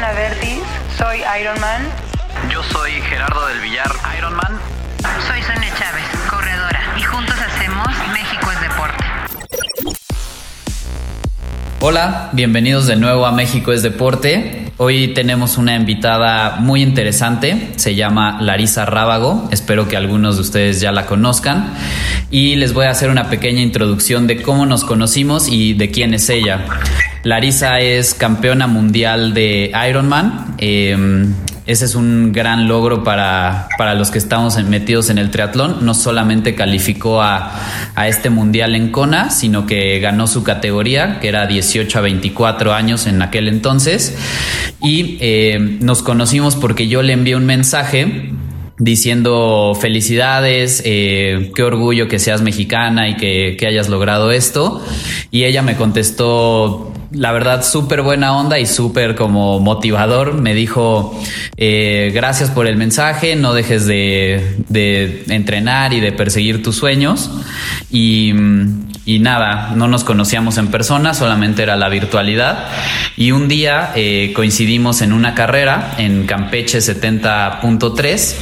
Ana 0.00 0.12
Vertis, 0.14 0.62
soy 0.96 1.18
Ironman. 1.42 1.82
Yo 2.50 2.62
soy 2.72 2.92
Gerardo 3.02 3.46
del 3.48 3.60
Villar, 3.60 3.90
Ironman. 4.16 4.58
Soy 5.28 5.42
Sonia 5.42 5.68
Chávez, 5.78 6.04
corredora, 6.30 6.80
y 6.98 7.02
juntos 7.02 7.34
hacemos 7.38 7.86
México 8.10 8.50
es 8.50 8.60
Deporte. 8.62 9.04
Hola, 11.80 12.30
bienvenidos 12.32 12.86
de 12.86 12.96
nuevo 12.96 13.26
a 13.26 13.32
México 13.32 13.72
es 13.72 13.82
Deporte. 13.82 14.72
Hoy 14.78 15.08
tenemos 15.08 15.58
una 15.58 15.76
invitada 15.76 16.56
muy 16.60 16.80
interesante, 16.80 17.72
se 17.76 17.94
llama 17.94 18.38
Larisa 18.40 18.86
Rábago, 18.86 19.50
espero 19.52 19.86
que 19.86 19.98
algunos 19.98 20.36
de 20.36 20.40
ustedes 20.40 20.80
ya 20.80 20.92
la 20.92 21.04
conozcan 21.04 21.74
y 22.30 22.56
les 22.56 22.72
voy 22.72 22.86
a 22.86 22.90
hacer 22.90 23.10
una 23.10 23.28
pequeña 23.28 23.60
introducción 23.60 24.26
de 24.26 24.40
cómo 24.40 24.64
nos 24.64 24.82
conocimos 24.82 25.48
y 25.48 25.74
de 25.74 25.90
quién 25.90 26.14
es 26.14 26.30
ella. 26.30 26.64
Larisa 27.22 27.80
es 27.80 28.14
campeona 28.14 28.66
mundial 28.66 29.34
de 29.34 29.72
Ironman. 29.88 30.54
Eh, 30.58 31.26
ese 31.66 31.84
es 31.84 31.94
un 31.94 32.32
gran 32.32 32.66
logro 32.66 33.04
para, 33.04 33.68
para, 33.78 33.94
los 33.94 34.10
que 34.10 34.18
estamos 34.18 34.56
metidos 34.64 35.10
en 35.10 35.18
el 35.18 35.30
triatlón. 35.30 35.84
No 35.84 35.94
solamente 35.94 36.54
calificó 36.54 37.22
a, 37.22 37.60
a, 37.94 38.08
este 38.08 38.28
mundial 38.28 38.74
en 38.74 38.90
Kona, 38.90 39.30
sino 39.30 39.66
que 39.66 40.00
ganó 40.00 40.26
su 40.26 40.42
categoría, 40.42 41.20
que 41.20 41.28
era 41.28 41.46
18 41.46 41.98
a 41.98 42.00
24 42.00 42.72
años 42.72 43.06
en 43.06 43.22
aquel 43.22 43.46
entonces. 43.46 44.16
Y 44.82 45.18
eh, 45.20 45.78
nos 45.80 46.02
conocimos 46.02 46.56
porque 46.56 46.88
yo 46.88 47.02
le 47.02 47.12
envié 47.12 47.36
un 47.36 47.46
mensaje 47.46 48.32
diciendo 48.78 49.78
felicidades, 49.78 50.82
eh, 50.86 51.52
qué 51.54 51.62
orgullo 51.62 52.08
que 52.08 52.18
seas 52.18 52.40
mexicana 52.40 53.10
y 53.10 53.16
que, 53.16 53.56
que 53.56 53.66
hayas 53.66 53.88
logrado 53.88 54.32
esto. 54.32 54.84
Y 55.30 55.44
ella 55.44 55.62
me 55.62 55.76
contestó 55.76 56.92
la 57.12 57.32
verdad, 57.32 57.64
súper 57.64 58.02
buena 58.02 58.36
onda 58.36 58.58
y 58.58 58.66
súper 58.66 59.14
como 59.14 59.58
motivador. 59.60 60.34
Me 60.34 60.54
dijo, 60.54 61.18
eh, 61.56 62.10
gracias 62.14 62.50
por 62.50 62.66
el 62.66 62.76
mensaje, 62.76 63.36
no 63.36 63.52
dejes 63.52 63.86
de, 63.86 64.56
de, 64.68 65.24
entrenar 65.28 65.92
y 65.92 66.00
de 66.00 66.12
perseguir 66.12 66.62
tus 66.62 66.76
sueños. 66.76 67.30
Y, 67.90 68.32
y, 69.04 69.18
nada, 69.18 69.72
no 69.74 69.88
nos 69.88 70.04
conocíamos 70.04 70.58
en 70.58 70.68
persona, 70.68 71.14
solamente 71.14 71.62
era 71.62 71.76
la 71.76 71.88
virtualidad. 71.88 72.68
Y 73.16 73.32
un 73.32 73.48
día 73.48 73.92
eh, 73.94 74.32
coincidimos 74.34 75.02
en 75.02 75.12
una 75.12 75.34
carrera 75.34 75.94
en 75.98 76.26
Campeche 76.26 76.78
70.3 76.78 78.34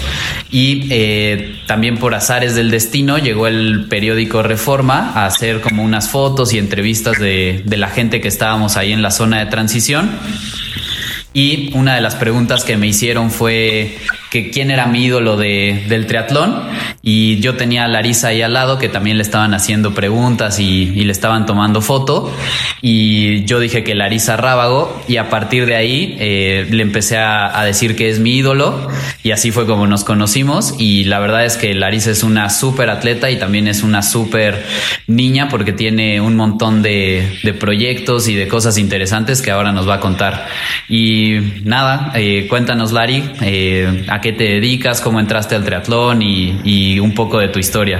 y 0.50 0.86
eh, 0.90 1.60
también 1.66 1.98
por 1.98 2.14
azares 2.14 2.54
del 2.54 2.70
destino 2.70 3.18
llegó 3.18 3.46
el 3.46 3.86
periódico 3.88 4.42
Reforma 4.42 5.12
a 5.14 5.26
hacer 5.26 5.60
como 5.60 5.82
unas 5.82 6.08
fotos 6.08 6.52
y 6.52 6.58
entrevistas 6.58 7.18
de, 7.18 7.62
de 7.64 7.76
la 7.76 7.88
gente 7.88 8.20
que 8.20 8.28
estaba 8.28 8.58
ahí 8.76 8.92
en 8.92 9.02
la 9.02 9.10
zona 9.10 9.38
de 9.38 9.46
transición. 9.46 10.10
Y 11.32 11.70
una 11.74 11.94
de 11.94 12.00
las 12.00 12.14
preguntas 12.14 12.64
que 12.64 12.76
me 12.76 12.86
hicieron 12.86 13.30
fue 13.30 13.98
que 14.30 14.50
quién 14.50 14.70
era 14.70 14.86
mi 14.86 15.04
ídolo 15.04 15.36
de, 15.36 15.84
del 15.88 16.06
triatlón. 16.06 16.62
Y 17.02 17.40
yo 17.40 17.56
tenía 17.56 17.84
a 17.84 17.88
Larisa 17.88 18.28
ahí 18.28 18.42
al 18.42 18.52
lado 18.52 18.78
que 18.78 18.88
también 18.88 19.16
le 19.16 19.22
estaban 19.22 19.54
haciendo 19.54 19.94
preguntas 19.94 20.58
y, 20.58 20.92
y, 20.94 21.04
le 21.04 21.12
estaban 21.12 21.46
tomando 21.46 21.80
foto. 21.80 22.30
Y 22.82 23.44
yo 23.44 23.60
dije 23.60 23.84
que 23.84 23.94
Larisa 23.94 24.36
Rábago 24.36 25.02
y 25.08 25.16
a 25.16 25.30
partir 25.30 25.64
de 25.66 25.76
ahí 25.76 26.16
eh, 26.18 26.66
le 26.70 26.82
empecé 26.82 27.16
a, 27.16 27.58
a, 27.58 27.64
decir 27.64 27.96
que 27.96 28.10
es 28.10 28.18
mi 28.18 28.36
ídolo 28.36 28.88
y 29.22 29.30
así 29.30 29.50
fue 29.50 29.66
como 29.66 29.86
nos 29.86 30.04
conocimos. 30.04 30.74
Y 30.78 31.04
la 31.04 31.18
verdad 31.18 31.44
es 31.44 31.56
que 31.56 31.72
Larisa 31.74 32.10
es 32.10 32.22
una 32.22 32.50
súper 32.50 32.90
atleta 32.90 33.30
y 33.30 33.36
también 33.36 33.68
es 33.68 33.82
una 33.82 34.02
súper 34.02 34.64
niña 35.06 35.48
porque 35.48 35.72
tiene 35.72 36.20
un 36.20 36.36
montón 36.36 36.82
de, 36.82 37.38
de, 37.42 37.54
proyectos 37.54 38.28
y 38.28 38.34
de 38.34 38.48
cosas 38.48 38.78
interesantes 38.78 39.40
que 39.40 39.50
ahora 39.50 39.72
nos 39.72 39.88
va 39.88 39.94
a 39.94 40.00
contar. 40.00 40.46
Y 40.88 41.38
nada, 41.64 42.12
eh, 42.14 42.46
cuéntanos 42.48 42.92
Lari 42.92 43.24
eh, 43.40 44.04
a 44.18 44.20
qué 44.20 44.32
te 44.32 44.44
dedicas, 44.44 45.00
cómo 45.00 45.20
entraste 45.20 45.54
al 45.54 45.64
triatlón 45.64 46.22
y, 46.22 46.60
y 46.64 46.98
un 46.98 47.14
poco 47.14 47.38
de 47.38 47.48
tu 47.48 47.58
historia. 47.58 47.98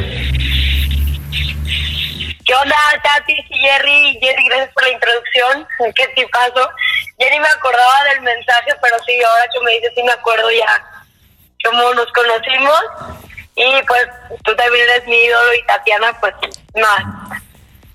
¿Qué 2.45 2.55
onda, 2.55 2.77
Tati 3.03 3.33
y 3.33 3.59
Jerry? 3.59 4.19
Jerry, 4.21 4.45
gracias 4.49 4.71
por 4.73 4.83
la 4.83 4.91
introducción. 4.91 5.69
Qué 5.95 6.09
tipazo. 6.09 6.71
Ya 7.19 7.31
ni 7.31 7.41
me 7.41 7.47
acordaba 7.47 8.05
del 8.05 8.23
mensaje, 8.23 8.75
pero 8.81 8.97
sí, 9.06 9.23
ahora 9.23 9.45
que 9.53 9.61
me 9.61 9.73
dices, 9.73 9.93
sí 9.95 10.03
me 10.03 10.12
acuerdo 10.12 10.51
ya 10.51 10.84
cómo 11.65 11.95
nos 11.95 12.11
conocimos. 12.12 12.81
Y 13.55 13.83
pues 13.87 14.06
tú 14.45 14.56
también 14.56 14.89
eres 14.89 15.06
mi 15.06 15.17
ídolo 15.17 15.55
y 15.55 15.67
Tatiana, 15.67 16.19
pues 16.21 16.35
más. 16.75 17.05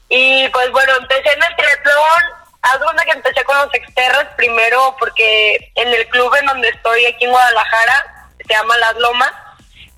Y 0.09 0.47
pues 0.49 0.71
bueno, 0.71 0.93
empecé 1.01 1.33
en 1.33 1.43
el 1.43 1.55
triatlón. 1.55 2.43
Haz 2.61 2.79
que 3.05 3.11
empecé 3.11 3.43
con 3.43 3.57
los 3.57 3.73
exterras 3.73 4.27
primero 4.37 4.95
porque 4.97 5.71
en 5.75 5.87
el 5.89 6.07
club 6.07 6.33
en 6.39 6.45
donde 6.45 6.69
estoy 6.69 7.05
aquí 7.05 7.25
en 7.25 7.31
Guadalajara, 7.31 8.12
se 8.47 8.53
llama 8.53 8.77
Las 8.77 8.95
Lomas, 8.95 9.31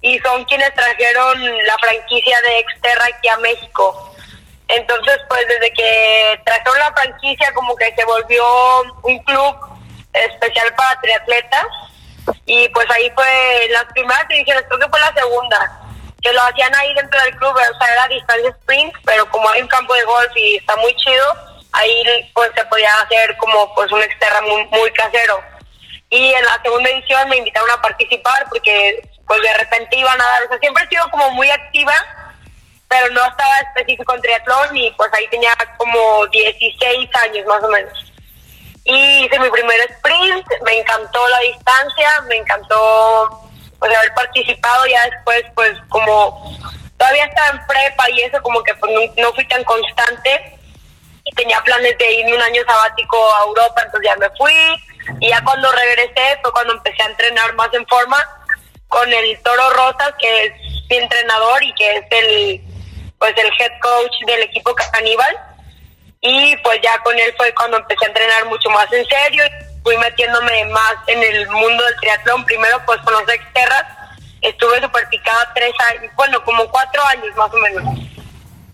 y 0.01 0.19
son 0.19 0.45
quienes 0.45 0.73
trajeron 0.73 1.41
la 1.65 1.77
franquicia 1.79 2.39
de 2.41 2.59
Exterra 2.59 3.05
aquí 3.05 3.27
a 3.27 3.37
México. 3.37 4.13
Entonces, 4.67 5.19
pues 5.27 5.47
desde 5.47 5.71
que 5.73 6.41
trajeron 6.45 6.79
la 6.79 6.93
franquicia, 6.93 7.53
como 7.53 7.75
que 7.75 7.93
se 7.95 8.05
volvió 8.05 8.45
un 9.03 9.19
club 9.19 9.55
especial 10.13 10.73
para 10.75 10.99
triatletas. 11.01 11.65
Y 12.45 12.67
pues 12.69 12.89
ahí 12.91 13.11
fue 13.15 13.67
las 13.69 13.85
primeras 13.85 14.25
ediciones, 14.29 14.63
creo 14.67 14.79
que 14.79 14.89
fue 14.89 14.99
la 14.99 15.13
segunda, 15.13 15.81
que 16.21 16.33
lo 16.33 16.41
hacían 16.41 16.73
ahí 16.75 16.93
dentro 16.95 17.21
del 17.21 17.35
club, 17.37 17.53
o 17.55 17.77
sea, 17.77 17.93
era 17.93 18.07
distancia 18.07 18.49
sprint, 18.49 18.93
pero 19.05 19.29
como 19.29 19.47
hay 19.49 19.61
un 19.61 19.67
campo 19.67 19.93
de 19.93 20.03
golf 20.03 20.31
y 20.35 20.55
está 20.57 20.75
muy 20.77 20.95
chido, 20.95 21.33
ahí 21.71 22.31
pues 22.33 22.49
se 22.55 22.65
podía 22.65 22.93
hacer 23.01 23.37
como 23.37 23.73
pues 23.75 23.91
un 23.91 24.01
exterra 24.01 24.41
muy, 24.41 24.65
muy 24.65 24.91
casero. 24.91 25.39
Y 26.15 26.33
en 26.33 26.45
la 26.45 26.61
segunda 26.63 26.89
edición 26.89 27.27
me 27.27 27.35
invitaron 27.35 27.69
a 27.71 27.81
participar 27.81 28.45
porque 28.47 29.01
pues 29.27 29.41
de 29.41 29.53
repente 29.55 29.97
iban 29.97 30.21
a 30.21 30.25
dar, 30.25 30.43
o 30.43 30.47
sea, 30.47 30.57
siempre 30.59 30.85
he 30.85 30.87
sido 30.87 31.09
como 31.11 31.29
muy 31.31 31.49
activa, 31.49 31.93
pero 32.87 33.13
no 33.13 33.25
estaba 33.25 33.59
específico 33.59 34.15
en 34.15 34.21
triatlón 34.21 34.77
y 34.77 34.91
pues 34.91 35.11
ahí 35.13 35.27
tenía 35.27 35.53
como 35.77 36.25
16 36.27 37.09
años 37.15 37.45
más 37.47 37.61
o 37.61 37.67
menos. 37.67 38.13
Y 38.85 39.25
hice 39.25 39.39
mi 39.39 39.49
primer 39.49 39.77
sprint, 39.91 40.47
me 40.63 40.79
encantó 40.79 41.27
la 41.27 41.39
distancia, 41.39 42.21
me 42.29 42.37
encantó 42.37 43.49
pues 43.77 43.93
haber 43.97 44.13
participado 44.13 44.85
ya 44.85 45.03
después 45.09 45.43
pues 45.53 45.73
como 45.89 46.57
todavía 46.97 47.25
estaba 47.25 47.49
en 47.49 47.67
prepa 47.67 48.09
y 48.11 48.21
eso 48.21 48.41
como 48.41 48.63
que 48.63 48.73
pues, 48.75 49.11
no, 49.17 49.33
fui 49.33 49.45
tan 49.49 49.65
constante 49.65 50.57
y 51.25 51.35
tenía 51.35 51.59
planes 51.61 51.97
de 51.97 52.13
irme 52.13 52.35
un 52.35 52.41
año 52.41 52.61
sabático 52.65 53.17
a 53.35 53.43
Europa, 53.47 53.81
entonces 53.83 54.09
ya 54.09 54.15
me 54.15 54.29
fui 54.37 54.53
y 55.19 55.29
ya 55.29 55.43
cuando 55.43 55.71
regresé 55.71 56.39
fue 56.41 56.51
cuando 56.51 56.73
empecé 56.73 57.01
a 57.03 57.07
entrenar 57.07 57.53
más 57.55 57.73
en 57.73 57.85
forma 57.87 58.17
con 58.87 59.11
el 59.11 59.41
Toro 59.43 59.69
Rosas 59.71 60.13
que 60.19 60.45
es 60.45 60.53
mi 60.89 60.97
entrenador 60.97 61.63
y 61.63 61.73
que 61.73 61.95
es 61.97 62.05
el 62.11 62.61
pues 63.17 63.33
el 63.37 63.47
head 63.59 63.79
coach 63.81 64.13
del 64.27 64.43
equipo 64.43 64.75
caníbal. 64.91 65.37
Y 66.21 66.57
pues 66.57 66.79
ya 66.81 66.97
con 66.99 67.17
él 67.17 67.33
fue 67.37 67.53
cuando 67.53 67.77
empecé 67.77 68.05
a 68.05 68.07
entrenar 68.07 68.45
mucho 68.45 68.69
más 68.69 68.91
en 68.91 69.05
serio 69.05 69.43
fui 69.83 69.95
metiéndome 69.97 70.65
más 70.65 70.95
en 71.07 71.21
el 71.21 71.47
mundo 71.49 71.83
del 71.83 71.95
triatlón. 71.97 72.45
Primero 72.45 72.81
pues 72.85 72.99
con 73.01 73.13
los 73.13 73.29
exterras. 73.29 73.85
Estuve 74.41 74.81
super 74.81 75.07
picada 75.09 75.51
tres 75.55 75.73
años 75.91 76.11
bueno 76.15 76.43
como 76.43 76.69
cuatro 76.69 77.03
años 77.07 77.35
más 77.35 77.51
o 77.53 77.57
menos. 77.57 77.83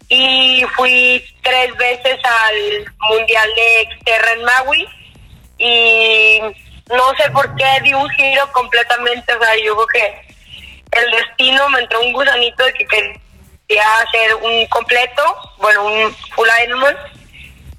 Y 0.09 0.65
fui 0.75 1.23
tres 1.41 1.75
veces 1.77 2.19
al 2.23 2.93
mundial 3.09 3.49
de 3.55 3.81
exterra 3.81 4.33
en 4.33 4.43
Maui 4.43 4.87
y 5.61 6.41
no 6.89 7.15
sé 7.15 7.29
por 7.31 7.55
qué 7.55 7.79
di 7.83 7.93
un 7.93 8.09
giro 8.09 8.51
completamente 8.51 9.33
o 9.33 9.39
sea 9.39 9.55
yo 9.63 9.75
creo 9.75 9.87
que 9.87 10.31
el 10.91 11.11
destino 11.11 11.69
me 11.69 11.79
entró 11.79 12.01
un 12.01 12.13
gusanito 12.13 12.65
de 12.65 12.73
que 12.73 12.85
quería 12.85 13.97
hacer 13.99 14.35
un 14.35 14.65
completo, 14.67 15.23
bueno, 15.57 15.85
un 15.85 16.15
full 16.35 16.47
Ironman. 16.65 16.97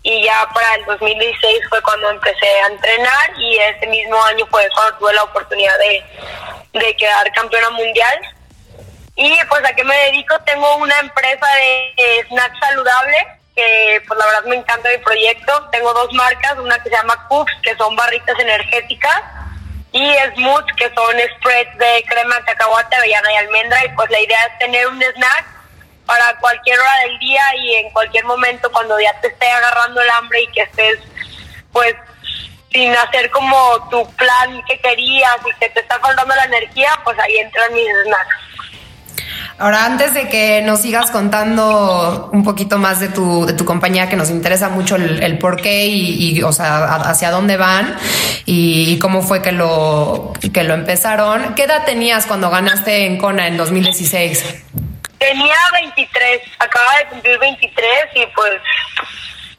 Y 0.04 0.24
ya 0.24 0.48
para 0.52 0.74
el 0.74 0.84
2016 0.86 1.60
fue 1.68 1.80
cuando 1.82 2.10
empecé 2.10 2.48
a 2.62 2.66
entrenar 2.68 3.38
y 3.38 3.56
ese 3.58 3.86
mismo 3.86 4.20
año 4.24 4.44
fue 4.50 4.68
cuando 4.74 4.98
tuve 4.98 5.12
la 5.12 5.22
oportunidad 5.22 5.78
de, 5.78 6.80
de 6.80 6.96
quedar 6.96 7.30
campeona 7.32 7.70
mundial. 7.70 8.20
Y 9.14 9.36
pues 9.48 9.64
a 9.64 9.74
qué 9.74 9.84
me 9.84 9.96
dedico, 10.06 10.36
tengo 10.40 10.76
una 10.76 10.98
empresa 10.98 11.46
de 11.54 12.24
snacks 12.28 12.58
saludable 12.58 13.16
que 13.62 14.02
pues 14.06 14.18
la 14.18 14.26
verdad 14.26 14.44
me 14.44 14.56
encanta 14.56 14.88
mi 14.90 14.98
proyecto. 14.98 15.68
Tengo 15.70 15.92
dos 15.92 16.12
marcas, 16.12 16.58
una 16.58 16.78
que 16.78 16.90
se 16.90 16.96
llama 16.96 17.26
Cooks, 17.28 17.52
que 17.62 17.76
son 17.76 17.94
barritas 17.96 18.38
energéticas, 18.38 19.22
y 19.92 20.14
Smooth, 20.34 20.66
que 20.76 20.90
son 20.94 21.14
spreads 21.36 21.78
de 21.78 22.04
crema 22.08 22.42
cacahuate, 22.44 22.96
avellana 22.96 23.32
y 23.32 23.36
almendra. 23.36 23.84
Y 23.84 23.88
pues 23.90 24.10
la 24.10 24.20
idea 24.20 24.38
es 24.46 24.58
tener 24.58 24.86
un 24.88 25.02
snack 25.02 25.46
para 26.06 26.36
cualquier 26.38 26.78
hora 26.80 26.98
del 27.06 27.18
día 27.18 27.42
y 27.56 27.74
en 27.74 27.90
cualquier 27.90 28.24
momento 28.24 28.70
cuando 28.72 28.98
ya 28.98 29.12
te 29.20 29.28
esté 29.28 29.48
agarrando 29.48 30.00
el 30.00 30.10
hambre 30.10 30.42
y 30.42 30.46
que 30.48 30.62
estés 30.62 30.98
pues 31.72 31.94
sin 32.72 32.94
hacer 32.96 33.30
como 33.30 33.88
tu 33.90 34.10
plan 34.14 34.62
que 34.66 34.78
querías 34.80 35.36
y 35.46 35.58
que 35.60 35.68
te 35.68 35.80
está 35.80 36.00
faltando 36.00 36.34
la 36.34 36.44
energía, 36.44 36.90
pues 37.04 37.18
ahí 37.18 37.36
entran 37.36 37.72
mis 37.74 37.86
snacks. 38.04 38.36
Ahora, 39.58 39.84
antes 39.84 40.14
de 40.14 40.28
que 40.28 40.62
nos 40.62 40.80
sigas 40.80 41.10
contando 41.10 42.30
un 42.32 42.42
poquito 42.42 42.78
más 42.78 43.00
de 43.00 43.08
tu, 43.08 43.46
de 43.46 43.52
tu 43.52 43.64
compañía, 43.64 44.08
que 44.08 44.16
nos 44.16 44.30
interesa 44.30 44.68
mucho 44.68 44.96
el, 44.96 45.22
el 45.22 45.38
por 45.38 45.60
qué 45.60 45.86
y, 45.86 46.42
o 46.42 46.52
sea, 46.52 46.96
hacia 46.96 47.30
dónde 47.30 47.56
van 47.56 47.96
y, 48.46 48.98
cómo 48.98 49.22
fue 49.22 49.42
que 49.42 49.52
lo, 49.52 50.32
que 50.52 50.64
lo 50.64 50.74
empezaron, 50.74 51.54
¿qué 51.54 51.64
edad 51.64 51.84
tenías 51.84 52.26
cuando 52.26 52.50
ganaste 52.50 53.06
en 53.06 53.18
Kona 53.18 53.46
en 53.46 53.56
2016? 53.56 54.64
Tenía 55.18 55.56
23, 55.72 56.40
acaba 56.58 56.98
de 56.98 57.06
cumplir 57.10 57.38
23 57.38 57.86
y 58.16 58.26
pues 58.34 58.52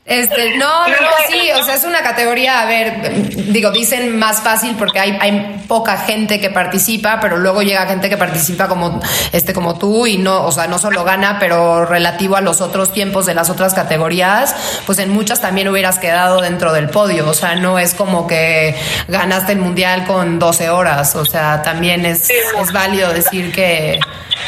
este, 0.06 0.58
no, 0.58 0.88
no, 0.88 0.96
sí, 1.30 1.50
o 1.58 1.64
sea, 1.64 1.76
es 1.76 1.84
una 1.86 2.04
categoría, 2.04 2.62
a 2.62 2.66
ver, 2.66 3.32
digo, 3.52 3.72
dicen 3.72 4.18
más 4.18 4.42
fácil 4.42 4.76
porque 4.78 5.00
hay, 5.00 5.18
hay 5.22 5.64
poca 5.68 5.98
gente 5.98 6.42
que 6.42 6.50
participa, 6.50 7.20
pero 7.22 7.38
luego 7.38 7.62
llega 7.62 7.86
gente 7.86 8.10
que 8.10 8.18
participa 8.18 8.68
como, 8.68 9.00
este, 9.32 9.54
como 9.54 9.78
tú 9.78 10.06
y 10.06 10.18
no, 10.18 10.46
o 10.46 10.52
sea, 10.52 10.68
no 10.68 10.78
solo 10.78 11.06
gana, 11.06 11.38
pero 11.40 11.86
relativo 11.86 12.36
a 12.36 12.42
los 12.42 12.60
otros 12.60 12.92
tiempos 12.92 13.26
de 13.26 13.34
las 13.34 13.50
otras 13.50 13.74
categorías, 13.74 14.54
pues 14.86 15.00
en 15.00 15.10
muchas 15.10 15.40
también 15.40 15.70
hubieras 15.70 16.00
quedado 16.00 16.42
dentro 16.42 16.74
del 16.74 16.90
podio, 16.90 17.30
o 17.30 17.34
sea, 17.34 17.56
no 17.56 17.80
es 17.80 17.94
como 17.94 18.28
que 18.28 18.76
ganaste 19.08 19.54
el 19.54 19.60
mundial 19.60 20.06
con 20.06 20.38
12 20.38 20.70
horas, 20.70 21.16
o 21.16 21.26
sea, 21.26 21.62
también 21.62 22.06
es, 22.06 22.30
es 22.30 22.72
válido 22.74 23.14
decir 23.14 23.54
que, 23.54 24.00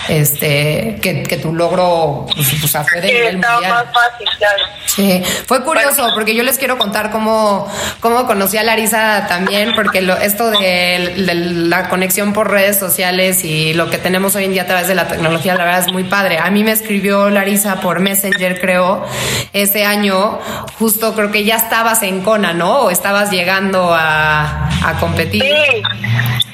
este, 0.09 0.99
que, 1.01 1.23
que 1.23 1.37
tu 1.37 1.53
logro, 1.53 2.25
pues, 2.35 2.71
fue 2.89 3.01
de 3.01 3.07
nivel 3.07 3.37
mundial. 3.37 3.61
Más 3.61 3.85
fácil, 3.85 4.27
claro. 4.37 4.63
Sí, 4.85 5.23
fue 5.45 5.63
curioso 5.63 6.09
porque 6.15 6.35
yo 6.35 6.43
les 6.43 6.57
quiero 6.57 6.77
contar 6.77 7.11
cómo, 7.11 7.71
cómo 7.99 8.25
conocí 8.25 8.57
a 8.57 8.63
Larisa 8.63 9.25
también, 9.27 9.73
porque 9.75 10.01
lo, 10.01 10.17
esto 10.17 10.49
de, 10.49 11.13
de, 11.17 11.35
la 11.35 11.89
conexión 11.89 12.33
por 12.33 12.49
redes 12.49 12.79
sociales 12.79 13.43
y 13.43 13.73
lo 13.73 13.89
que 13.89 13.97
tenemos 13.97 14.35
hoy 14.35 14.45
en 14.45 14.53
día 14.53 14.63
a 14.63 14.67
través 14.67 14.87
de 14.87 14.95
la 14.95 15.07
tecnología, 15.07 15.55
la 15.55 15.65
verdad 15.65 15.81
es 15.81 15.91
muy 15.93 16.03
padre. 16.03 16.39
A 16.39 16.49
mí 16.49 16.63
me 16.63 16.71
escribió 16.71 17.29
Larisa 17.29 17.79
por 17.81 17.99
Messenger, 17.99 18.59
creo, 18.59 19.05
ese 19.53 19.85
año, 19.85 20.39
justo 20.79 21.13
creo 21.13 21.31
que 21.31 21.43
ya 21.43 21.57
estabas 21.57 22.01
en 22.03 22.21
Kona, 22.21 22.53
¿no? 22.53 22.79
O 22.79 22.89
estabas 22.89 23.31
llegando 23.31 23.93
a, 23.93 24.69
a 24.83 24.99
competir. 24.99 25.43
Sí. 25.43 25.83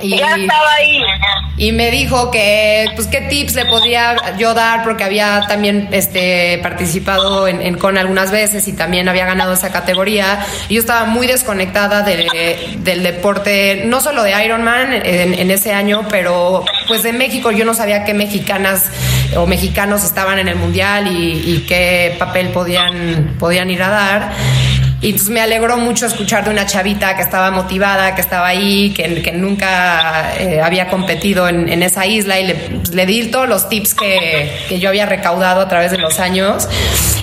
Y, 0.01 0.17
ya 0.17 0.35
estaba 0.35 0.73
ahí. 0.73 1.01
Y 1.57 1.71
me 1.71 1.91
dijo 1.91 2.31
que, 2.31 2.89
pues, 2.95 3.07
qué 3.07 3.21
tips 3.21 3.55
le 3.55 3.65
podría 3.65 4.37
yo 4.37 4.53
dar, 4.53 4.83
porque 4.83 5.03
había 5.03 5.45
también 5.47 5.89
este, 5.91 6.59
participado 6.63 7.47
en, 7.47 7.61
en 7.61 7.77
Kona 7.77 8.01
algunas 8.01 8.31
veces 8.31 8.67
y 8.67 8.73
también 8.73 9.07
había 9.09 9.25
ganado 9.25 9.53
esa 9.53 9.71
categoría. 9.71 10.45
Y 10.69 10.75
yo 10.75 10.79
estaba 10.79 11.05
muy 11.05 11.27
desconectada 11.27 12.01
de, 12.01 12.77
del 12.79 13.03
deporte, 13.03 13.83
no 13.85 14.01
solo 14.01 14.23
de 14.23 14.43
Ironman 14.43 14.93
en, 14.93 15.33
en 15.33 15.51
ese 15.51 15.73
año, 15.73 16.05
pero 16.09 16.65
pues 16.87 17.03
de 17.03 17.13
México. 17.13 17.51
Yo 17.51 17.65
no 17.65 17.73
sabía 17.73 18.05
qué 18.05 18.13
mexicanas 18.13 18.89
o 19.35 19.45
mexicanos 19.45 20.03
estaban 20.03 20.39
en 20.39 20.47
el 20.47 20.55
mundial 20.55 21.07
y, 21.07 21.43
y 21.45 21.65
qué 21.67 22.15
papel 22.17 22.49
podían, 22.49 23.35
podían 23.39 23.69
ir 23.69 23.83
a 23.83 23.89
dar. 23.89 24.31
Y 25.01 25.07
entonces 25.07 25.29
me 25.29 25.41
alegró 25.41 25.77
mucho 25.77 26.05
escuchar 26.05 26.43
de 26.43 26.51
una 26.51 26.67
chavita 26.67 27.15
que 27.15 27.23
estaba 27.23 27.49
motivada, 27.49 28.13
que 28.13 28.21
estaba 28.21 28.47
ahí, 28.47 28.91
que, 28.91 29.23
que 29.23 29.31
nunca 29.31 30.35
eh, 30.37 30.61
había 30.61 30.89
competido 30.89 31.49
en, 31.49 31.67
en, 31.69 31.81
esa 31.81 32.05
isla 32.05 32.39
y 32.39 32.45
le, 32.45 32.53
pues, 32.53 32.93
le 32.93 33.07
di 33.07 33.31
todos 33.31 33.49
los 33.49 33.67
tips 33.67 33.95
que, 33.95 34.51
que, 34.69 34.79
yo 34.79 34.89
había 34.89 35.07
recaudado 35.07 35.61
a 35.61 35.67
través 35.67 35.89
de 35.89 35.97
los 35.97 36.19
años. 36.19 36.67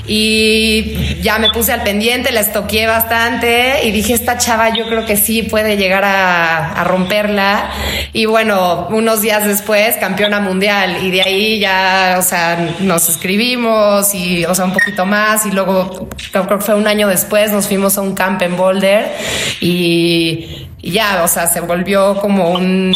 Y 0.08 1.20
ya 1.20 1.38
me 1.38 1.50
puse 1.50 1.70
al 1.70 1.82
pendiente, 1.82 2.32
la 2.32 2.40
estoqué 2.40 2.86
bastante 2.86 3.84
y 3.84 3.90
dije, 3.92 4.14
esta 4.14 4.38
chava 4.38 4.70
yo 4.74 4.88
creo 4.88 5.04
que 5.04 5.18
sí 5.18 5.42
puede 5.42 5.76
llegar 5.76 6.02
a, 6.02 6.72
a 6.72 6.84
romperla. 6.84 7.70
Y 8.14 8.24
bueno, 8.24 8.88
unos 8.90 9.20
días 9.20 9.46
después, 9.46 9.96
campeona 9.98 10.40
mundial. 10.40 11.04
Y 11.04 11.10
de 11.10 11.22
ahí 11.22 11.60
ya, 11.60 12.16
o 12.18 12.22
sea, 12.22 12.56
nos 12.80 13.08
escribimos 13.10 14.14
y, 14.14 14.46
o 14.46 14.54
sea, 14.54 14.64
un 14.64 14.72
poquito 14.72 15.04
más. 15.04 15.44
Y 15.44 15.50
luego, 15.50 16.08
creo 16.32 16.48
que 16.48 16.56
fue 16.58 16.74
un 16.74 16.88
año 16.88 17.06
después, 17.06 17.52
nos 17.52 17.67
fuimos 17.68 17.96
a 17.98 18.00
un 18.00 18.14
camp 18.14 18.42
en 18.42 18.56
Boulder 18.56 19.14
y, 19.60 20.66
y 20.80 20.90
ya, 20.90 21.22
o 21.22 21.28
sea, 21.28 21.46
se 21.46 21.60
volvió 21.60 22.16
como 22.16 22.50
un, 22.50 22.94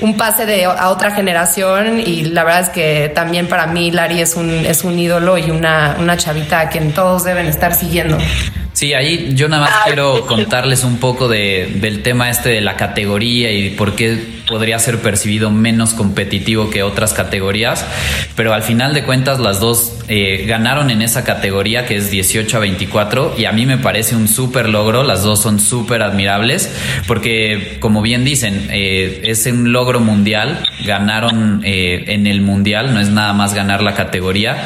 un 0.00 0.16
pase 0.16 0.46
de, 0.46 0.64
a 0.64 0.88
otra 0.88 1.12
generación 1.12 2.00
y 2.00 2.22
la 2.22 2.44
verdad 2.44 2.60
es 2.62 2.68
que 2.70 3.12
también 3.14 3.46
para 3.46 3.66
mí 3.66 3.90
Lari 3.90 4.20
es 4.20 4.34
un, 4.34 4.50
es 4.50 4.84
un 4.84 4.98
ídolo 4.98 5.38
y 5.38 5.50
una, 5.50 5.96
una 5.98 6.16
chavita 6.16 6.60
a 6.60 6.68
quien 6.68 6.92
todos 6.92 7.24
deben 7.24 7.46
estar 7.46 7.74
siguiendo. 7.74 8.18
Sí, 8.80 8.94
ahí 8.94 9.32
yo 9.34 9.46
nada 9.46 9.66
más 9.66 9.84
quiero 9.84 10.24
contarles 10.24 10.84
un 10.84 10.96
poco 10.96 11.28
de, 11.28 11.70
del 11.82 12.02
tema 12.02 12.30
este 12.30 12.48
de 12.48 12.62
la 12.62 12.76
categoría 12.76 13.52
y 13.52 13.68
por 13.68 13.94
qué 13.94 14.40
podría 14.48 14.78
ser 14.78 15.00
percibido 15.00 15.50
menos 15.50 15.92
competitivo 15.92 16.70
que 16.70 16.82
otras 16.82 17.12
categorías, 17.12 17.84
pero 18.36 18.54
al 18.54 18.62
final 18.62 18.94
de 18.94 19.04
cuentas 19.04 19.38
las 19.38 19.60
dos 19.60 19.98
eh, 20.08 20.46
ganaron 20.48 20.90
en 20.90 21.02
esa 21.02 21.24
categoría 21.24 21.84
que 21.84 21.96
es 21.96 22.10
18 22.10 22.56
a 22.56 22.60
24 22.60 23.34
y 23.36 23.44
a 23.44 23.52
mí 23.52 23.66
me 23.66 23.76
parece 23.76 24.16
un 24.16 24.28
súper 24.28 24.70
logro, 24.70 25.04
las 25.04 25.24
dos 25.24 25.42
son 25.42 25.60
súper 25.60 26.00
admirables 26.00 26.74
porque 27.06 27.76
como 27.80 28.00
bien 28.00 28.24
dicen, 28.24 28.68
eh, 28.70 29.20
es 29.24 29.44
un 29.44 29.72
logro 29.72 30.00
mundial, 30.00 30.64
ganaron 30.84 31.62
eh, 31.64 32.04
en 32.08 32.26
el 32.26 32.40
mundial, 32.40 32.92
no 32.94 33.00
es 33.00 33.08
nada 33.08 33.32
más 33.32 33.54
ganar 33.54 33.82
la 33.82 33.94
categoría 33.94 34.56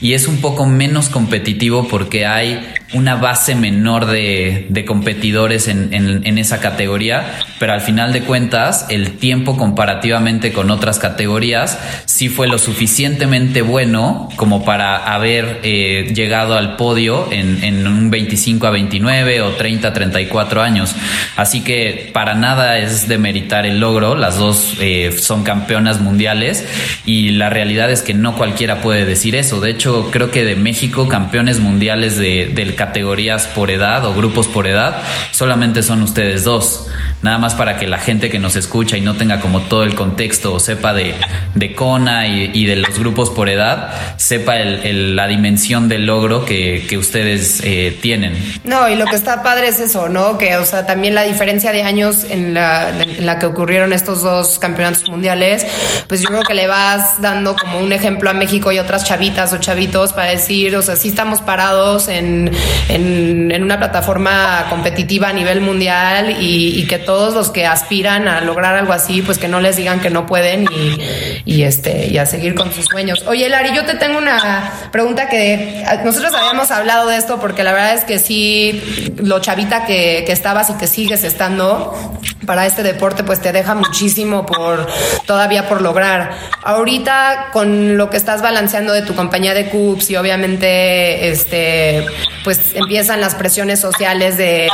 y 0.00 0.14
es 0.14 0.28
un 0.28 0.38
poco 0.40 0.66
menos 0.66 1.08
competitivo 1.08 1.88
porque 1.88 2.26
hay 2.26 2.60
una 2.92 3.16
base 3.16 3.54
menor 3.54 4.06
de, 4.06 4.66
de 4.68 4.84
competidores 4.84 5.66
en, 5.68 5.92
en, 5.92 6.26
en, 6.26 6.38
esa 6.38 6.60
categoría, 6.60 7.38
pero 7.58 7.72
al 7.72 7.80
final 7.80 8.12
de 8.12 8.22
cuentas 8.22 8.86
el 8.88 9.12
tiempo 9.18 9.56
comparativamente 9.56 10.52
con 10.52 10.70
otras 10.70 10.98
categorías 10.98 11.78
sí 12.04 12.28
fue 12.28 12.46
lo 12.46 12.58
suficientemente 12.58 13.62
bueno 13.62 14.28
como 14.36 14.64
para 14.64 15.12
haber 15.12 15.60
eh, 15.64 16.12
llegado 16.14 16.56
al 16.56 16.76
podio 16.76 17.28
en, 17.32 17.64
en, 17.64 17.86
un 17.86 18.10
25 18.10 18.66
a 18.66 18.70
29 18.70 19.40
o 19.42 19.50
30 19.52 19.88
a 19.88 19.92
34 19.92 20.62
años. 20.62 20.94
Así 21.36 21.62
que 21.62 22.10
para 22.12 22.34
nada 22.34 22.78
es 22.78 23.08
de 23.08 23.18
meritar 23.18 23.66
el 23.66 23.80
logro, 23.80 24.14
las 24.14 24.38
dos 24.38 24.76
eh, 24.80 25.14
son 25.18 25.42
campeonas 25.54 26.00
mundiales 26.00 26.64
y 27.06 27.30
la 27.30 27.48
realidad 27.48 27.88
es 27.90 28.02
que 28.02 28.12
no 28.12 28.36
cualquiera 28.36 28.80
puede 28.80 29.04
decir 29.04 29.36
eso. 29.36 29.60
De 29.60 29.70
hecho, 29.70 30.10
creo 30.10 30.32
que 30.32 30.44
de 30.44 30.56
México 30.56 31.08
campeones 31.08 31.60
mundiales 31.60 32.18
de, 32.18 32.50
del 32.52 32.74
categorías 32.74 33.46
por 33.46 33.70
edad 33.70 34.04
o 34.04 34.14
grupos 34.14 34.48
por 34.48 34.66
edad, 34.66 35.02
solamente 35.30 35.82
son 35.84 36.02
ustedes 36.02 36.42
dos. 36.42 36.88
Nada 37.22 37.38
más 37.38 37.54
para 37.54 37.78
que 37.78 37.86
la 37.86 37.98
gente 37.98 38.30
que 38.30 38.38
nos 38.38 38.56
escucha 38.56 38.96
y 38.96 39.00
no 39.00 39.14
tenga 39.14 39.40
como 39.40 39.60
todo 39.60 39.84
el 39.84 39.94
contexto 39.94 40.54
o 40.54 40.60
sepa 40.60 40.92
de, 40.92 41.14
de 41.54 41.74
Kona 41.74 42.26
y, 42.26 42.50
y, 42.52 42.66
de 42.66 42.76
los 42.76 42.98
grupos 42.98 43.30
por 43.30 43.48
edad, 43.48 43.94
sepa 44.18 44.58
el, 44.58 44.80
el, 44.84 45.16
la 45.16 45.26
dimensión 45.26 45.88
del 45.88 46.04
logro 46.04 46.44
que, 46.44 46.84
que 46.88 46.98
ustedes 46.98 47.60
eh, 47.64 47.96
tienen. 48.02 48.34
No, 48.64 48.88
y 48.88 48.96
lo 48.96 49.06
que 49.06 49.16
está 49.16 49.42
padre 49.42 49.68
es 49.68 49.80
eso, 49.80 50.08
¿no? 50.08 50.36
Que, 50.36 50.56
o 50.56 50.66
sea, 50.66 50.84
también 50.84 51.14
la 51.14 51.22
diferencia 51.22 51.72
de 51.72 51.82
años 51.82 52.26
en 52.28 52.52
la, 52.52 52.90
en 52.90 53.24
la 53.24 53.38
que 53.38 53.46
ocurrieron 53.46 53.92
estos 53.92 54.22
dos 54.22 54.58
campeonatos 54.58 55.08
mundiales, 55.08 55.43
pues 56.08 56.20
yo 56.20 56.28
creo 56.28 56.42
que 56.42 56.54
le 56.54 56.66
vas 56.66 57.20
dando 57.20 57.56
como 57.56 57.78
un 57.78 57.92
ejemplo 57.92 58.30
a 58.30 58.32
México 58.32 58.72
y 58.72 58.78
otras 58.78 59.04
chavitas 59.04 59.52
o 59.52 59.58
chavitos 59.58 60.12
para 60.12 60.30
decir, 60.30 60.76
o 60.76 60.82
sea, 60.82 60.96
sí 60.96 61.08
estamos 61.08 61.40
parados 61.40 62.08
en, 62.08 62.50
en, 62.88 63.62
una 63.62 63.78
plataforma 63.78 64.66
competitiva 64.68 65.28
a 65.28 65.32
nivel 65.32 65.60
mundial 65.60 66.36
y, 66.40 66.84
que 66.84 66.98
todos 66.98 67.32
los 67.32 67.50
que 67.50 67.64
aspiran 67.64 68.28
a 68.28 68.42
lograr 68.42 68.76
algo 68.76 68.92
así, 68.92 69.22
pues 69.22 69.38
que 69.38 69.48
no 69.48 69.58
les 69.60 69.76
digan 69.76 70.00
que 70.00 70.10
no 70.10 70.26
pueden 70.26 70.64
y, 70.64 71.00
y, 71.46 71.62
este, 71.62 72.08
y 72.08 72.18
a 72.18 72.26
seguir 72.26 72.54
con 72.54 72.72
sus 72.74 72.84
sueños. 72.84 73.24
Oye, 73.26 73.48
Lari, 73.48 73.74
yo 73.74 73.86
te 73.86 73.94
tengo 73.94 74.18
una 74.18 74.70
pregunta 74.92 75.30
que 75.30 75.82
nosotros 76.04 76.34
habíamos 76.34 76.70
hablado 76.70 77.08
de 77.08 77.16
esto 77.16 77.40
porque 77.40 77.64
la 77.64 77.72
verdad 77.72 77.94
es 77.94 78.04
que 78.04 78.18
sí, 78.18 79.14
lo 79.16 79.40
chavita 79.40 79.86
que, 79.86 80.24
que 80.26 80.32
estabas 80.32 80.68
y 80.68 80.74
que 80.74 80.86
sigues 80.86 81.24
estando 81.24 81.94
para 82.44 82.66
este 82.66 82.82
deporte, 82.82 83.24
pues 83.24 83.40
te 83.40 83.52
deja 83.52 83.74
muchísimo 83.74 84.46
por 84.46 84.86
todavía 85.26 85.68
por 85.68 85.82
lograr. 85.82 86.32
Ahorita 86.62 87.48
con 87.52 87.96
lo 87.96 88.10
que 88.10 88.16
estás 88.16 88.42
balanceando 88.42 88.92
de 88.92 89.02
tu 89.02 89.14
compañía 89.14 89.54
de 89.54 89.68
CUPS 89.68 90.10
y 90.10 90.16
obviamente 90.16 91.28
este 91.30 92.06
pues 92.44 92.74
empiezan 92.74 93.22
las 93.22 93.34
presiones 93.34 93.80
sociales 93.80 94.36
de, 94.36 94.68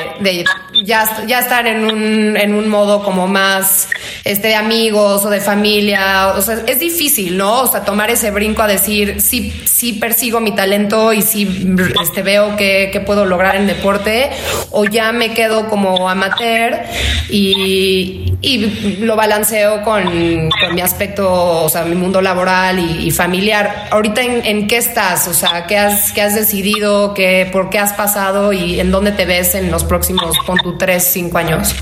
ya, 0.85 1.25
ya 1.27 1.39
estar 1.39 1.69
en 1.69 1.85
un, 1.85 2.37
en 2.37 2.53
un 2.53 2.69
modo 2.69 3.05
como 3.05 3.29
más 3.29 3.89
este, 4.25 4.49
de 4.49 4.55
amigos 4.57 5.25
o 5.25 5.31
de 5.31 5.41
familia. 5.41 6.35
O 6.37 6.43
sea, 6.43 6.59
es 6.67 6.81
difícil, 6.81 7.39
¿no? 7.39 7.61
O 7.61 7.67
sea, 7.69 7.85
tomar 7.85 8.11
ese 8.11 8.33
brinco 8.33 8.63
a 8.63 8.67
decir, 8.67 9.21
sí, 9.21 9.53
sí 9.65 9.93
persigo 9.95 10.41
mi 10.41 10.53
talento 10.53 11.13
y 11.13 11.23
sí 11.23 11.77
este, 12.03 12.23
veo 12.23 12.57
que 12.57 13.03
puedo 13.07 13.25
lograr 13.25 13.55
en 13.55 13.69
deporte, 13.69 14.31
o 14.71 14.85
ya 14.85 15.13
me 15.13 15.33
quedo 15.33 15.69
como 15.69 16.09
amateur 16.11 16.81
y, 17.29 18.35
y 18.43 18.97
lo 19.01 19.17
balanceo 19.17 19.83
con, 19.83 20.03
con, 20.49 20.75
mi 20.75 20.81
aspecto, 20.81 21.63
o 21.65 21.69
sea, 21.69 21.83
mi 21.83 21.95
mundo 21.95 22.23
laboral 22.23 22.79
y, 22.79 23.09
y 23.09 23.11
familiar. 23.11 23.89
Ahorita, 23.91 24.23
¿en, 24.23 24.45
¿en, 24.47 24.69
qué 24.69 24.77
estás? 24.77 25.29
O 25.29 25.35
sea, 25.35 25.67
¿qué 25.67 25.77
has, 25.77 26.13
qué 26.13 26.23
has 26.23 26.35
decidido? 26.35 27.15
¿Qué, 27.15 27.49
¿Por 27.53 27.71
qué 27.71 27.79
has 27.79 27.93
pasado? 27.93 28.53
¿Y 28.53 28.81
en 28.81 28.91
dónde 28.91 29.13
te 29.13 29.25
ves 29.25 29.55
en 29.55 29.71
los 29.71 29.85
próximos, 29.85 30.39
pon 30.47 30.59
tu 30.59 30.79
3, 30.79 31.03
5 31.03 31.39
años? 31.39 31.75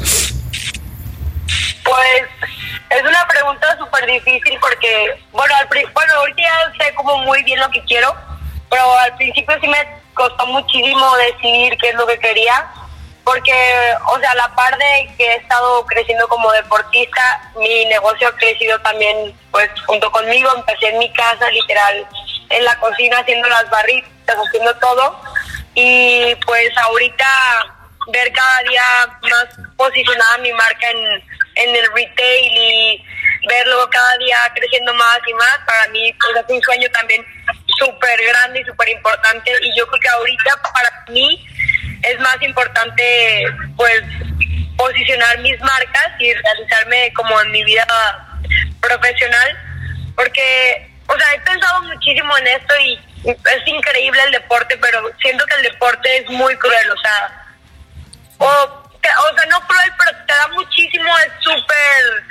Pues 1.84 2.50
es 2.90 3.02
una 3.02 3.26
pregunta 3.28 3.76
súper 3.78 4.06
difícil 4.06 4.58
porque, 4.60 5.20
bueno, 5.32 5.54
al, 5.56 5.68
bueno, 5.68 6.12
ahorita 6.18 6.42
ya 6.42 6.84
sé 6.84 6.94
como 6.94 7.18
muy 7.18 7.42
bien 7.44 7.60
lo 7.60 7.70
que 7.70 7.82
quiero, 7.84 8.14
pero 8.70 8.82
al 8.98 9.14
principio 9.16 9.54
sí 9.60 9.68
me 9.68 9.78
costó 10.14 10.46
muchísimo 10.46 11.16
decidir 11.16 11.76
qué 11.78 11.90
es 11.90 11.94
lo 11.94 12.06
que 12.06 12.18
quería, 12.18 12.66
porque, 13.28 13.52
o 14.10 14.18
sea, 14.20 14.34
la 14.36 14.48
par 14.54 14.74
de 14.78 15.10
que 15.18 15.26
he 15.26 15.36
estado 15.36 15.84
creciendo 15.84 16.26
como 16.28 16.50
deportista, 16.50 17.52
mi 17.58 17.84
negocio 17.84 18.26
ha 18.26 18.36
crecido 18.36 18.80
también, 18.80 19.38
pues, 19.50 19.68
junto 19.84 20.10
conmigo, 20.10 20.50
empecé 20.56 20.88
en 20.88 20.98
mi 20.98 21.12
casa, 21.12 21.50
literal, 21.50 22.08
en 22.48 22.64
la 22.64 22.74
cocina 22.80 23.18
haciendo 23.18 23.46
las 23.50 23.68
barritas, 23.68 24.34
haciendo 24.34 24.74
todo, 24.76 25.20
y 25.74 26.34
pues 26.46 26.70
ahorita 26.78 27.26
ver 28.14 28.32
cada 28.32 28.62
día 28.62 28.82
más 29.20 29.46
posicionada 29.76 30.38
mi 30.38 30.52
marca 30.54 30.88
en, 30.88 31.22
en 31.56 31.76
el 31.76 31.92
retail 31.92 32.56
y 32.56 33.04
verlo 33.46 33.90
cada 33.90 34.16
día 34.16 34.38
creciendo 34.54 34.94
más 34.94 35.18
y 35.26 35.34
más, 35.34 35.58
para 35.66 35.86
mí 35.88 36.14
pues 36.14 36.34
es 36.34 36.44
un 36.48 36.62
sueño 36.62 36.88
también 36.92 37.22
súper 37.78 38.18
grande 38.24 38.60
y 38.60 38.64
súper 38.64 38.88
importante. 38.88 39.52
Y 39.60 39.76
yo 39.76 39.86
creo 39.86 40.00
que 40.00 40.08
ahorita 40.08 40.62
para 40.72 41.04
mí 41.08 41.46
es 42.02 42.20
más 42.20 42.36
importante 42.42 43.44
pues 43.76 44.02
posicionar 44.76 45.38
mis 45.38 45.58
marcas 45.60 46.12
y 46.18 46.32
realizarme 46.32 47.12
como 47.14 47.40
en 47.42 47.50
mi 47.50 47.64
vida 47.64 47.86
profesional 48.80 49.58
porque 50.14 50.90
o 51.06 51.18
sea 51.18 51.34
he 51.34 51.40
pensado 51.40 51.82
muchísimo 51.82 52.36
en 52.38 52.46
esto 52.46 52.74
y 52.80 53.00
es 53.24 53.66
increíble 53.66 54.20
el 54.26 54.32
deporte 54.32 54.76
pero 54.78 55.10
siento 55.20 55.44
que 55.46 55.54
el 55.56 55.62
deporte 55.62 56.18
es 56.18 56.30
muy 56.30 56.56
cruel 56.56 56.90
o 56.90 56.96
sea 56.98 57.46
o, 58.38 58.46
o 58.46 59.36
sea 59.36 59.46
no 59.48 59.60
cruel 59.66 59.92
pero 59.98 60.16
te 60.26 60.32
da 60.32 60.48
muchísimo 60.48 61.10
es 61.18 61.32
súper 61.40 62.24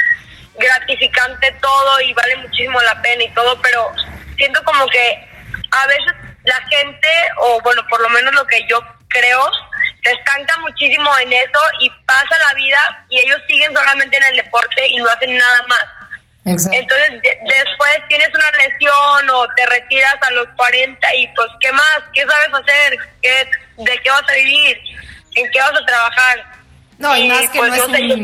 gratificante 0.57 1.51
todo 1.61 2.01
y 2.01 2.13
vale 2.13 2.35
muchísimo 2.37 2.79
la 2.81 3.01
pena 3.01 3.23
y 3.23 3.33
todo 3.33 3.61
pero 3.61 3.93
siento 4.37 4.63
como 4.63 4.87
que 4.87 5.27
a 5.71 5.87
veces 5.87 6.13
la 6.45 6.61
gente 6.69 7.09
o 7.39 7.59
bueno 7.61 7.85
por 7.89 8.01
lo 8.01 8.09
menos 8.09 8.33
lo 8.33 8.47
que 8.47 8.65
yo 8.69 8.81
creo, 9.17 9.51
se 10.03 10.11
estanca 10.11 10.57
muchísimo 10.59 11.09
en 11.19 11.33
eso 11.33 11.59
y 11.81 11.89
pasa 12.05 12.37
la 12.47 12.53
vida 12.55 13.05
y 13.09 13.19
ellos 13.19 13.41
siguen 13.47 13.73
solamente 13.73 14.17
en 14.17 14.23
el 14.23 14.35
deporte 14.37 14.87
y 14.87 14.97
no 14.97 15.09
hacen 15.09 15.37
nada 15.37 15.63
más. 15.67 15.85
Entonces 16.47 17.21
después 17.21 17.97
tienes 18.07 18.29
una 18.29 18.51
lesión 18.51 19.29
o 19.31 19.47
te 19.55 19.65
retiras 19.65 20.15
a 20.21 20.31
los 20.31 20.47
40 20.55 21.15
y 21.15 21.27
pues 21.35 21.47
¿qué 21.59 21.71
más? 21.73 21.99
¿Qué 22.13 22.21
sabes 22.21 22.49
hacer? 22.53 22.97
¿Qué, 23.21 23.49
¿De 23.77 23.97
qué 23.97 24.09
vas 24.09 24.23
a 24.29 24.33
vivir? 24.33 24.79
¿En 25.35 25.51
qué 25.51 25.59
vas 25.59 25.73
a 25.73 25.85
trabajar? 25.85 26.45
No, 26.99 27.17
y, 27.17 27.27
más 27.27 27.49
que 27.49 27.59
pues, 27.59 27.69
no, 27.69 27.75
es 27.75 28.15
un... 28.15 28.21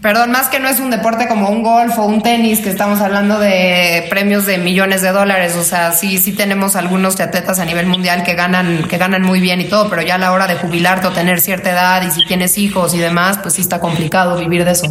Perdón, 0.00 0.30
más 0.30 0.48
que 0.48 0.60
no 0.60 0.68
es 0.68 0.80
un 0.80 0.90
deporte 0.90 1.28
como 1.28 1.50
un 1.50 1.62
golf 1.62 1.98
o 1.98 2.04
un 2.04 2.22
tenis, 2.22 2.60
que 2.60 2.70
estamos 2.70 3.00
hablando 3.02 3.38
de 3.38 4.06
premios 4.08 4.46
de 4.46 4.56
millones 4.56 5.02
de 5.02 5.10
dólares. 5.12 5.56
O 5.56 5.62
sea, 5.62 5.92
sí, 5.92 6.16
sí 6.16 6.32
tenemos 6.32 6.74
algunos 6.74 7.20
atletas 7.20 7.58
a 7.58 7.66
nivel 7.66 7.86
mundial 7.86 8.22
que 8.22 8.34
ganan, 8.34 8.88
que 8.88 8.96
ganan 8.96 9.22
muy 9.22 9.40
bien 9.40 9.60
y 9.60 9.64
todo, 9.64 9.90
pero 9.90 10.00
ya 10.00 10.14
a 10.14 10.18
la 10.18 10.32
hora 10.32 10.46
de 10.46 10.54
jubilarte 10.56 11.06
o 11.06 11.10
tener 11.10 11.40
cierta 11.40 11.70
edad 11.70 12.02
y 12.02 12.10
si 12.10 12.24
tienes 12.26 12.56
hijos 12.56 12.94
y 12.94 12.98
demás, 12.98 13.38
pues 13.42 13.54
sí 13.54 13.60
está 13.60 13.78
complicado 13.78 14.38
vivir 14.38 14.64
de 14.64 14.70
eso. 14.70 14.90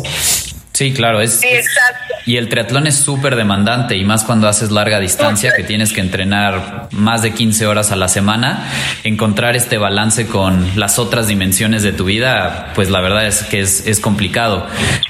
Sí, 0.74 0.92
claro, 0.92 1.22
es, 1.22 1.40
y 2.26 2.38
el 2.38 2.50
triatlón 2.50 2.88
es 2.88 2.96
súper 2.96 3.36
demandante 3.36 3.96
y 3.96 4.04
más 4.04 4.24
cuando 4.24 4.48
haces 4.48 4.72
larga 4.72 5.00
distancia 5.00 5.52
que 5.56 5.64
tienes 5.64 5.94
que 5.94 6.02
entrenar 6.02 6.88
más 6.92 7.22
de 7.22 7.32
15 7.32 7.68
horas 7.68 7.92
a 7.92 7.96
la 7.96 8.08
semana, 8.08 8.72
encontrar 9.04 9.56
este 9.56 9.78
balance 9.78 10.26
con 10.26 10.68
las 10.76 10.98
otras 10.98 11.28
dimensiones 11.28 11.84
de 11.84 11.92
tu 11.92 12.06
vida, 12.06 12.72
pues 12.74 12.90
la 12.90 13.02
verdad 13.02 13.28
es 13.28 13.44
que 13.44 13.60
es, 13.60 13.86
es 13.86 14.00
complicado. 14.00 14.66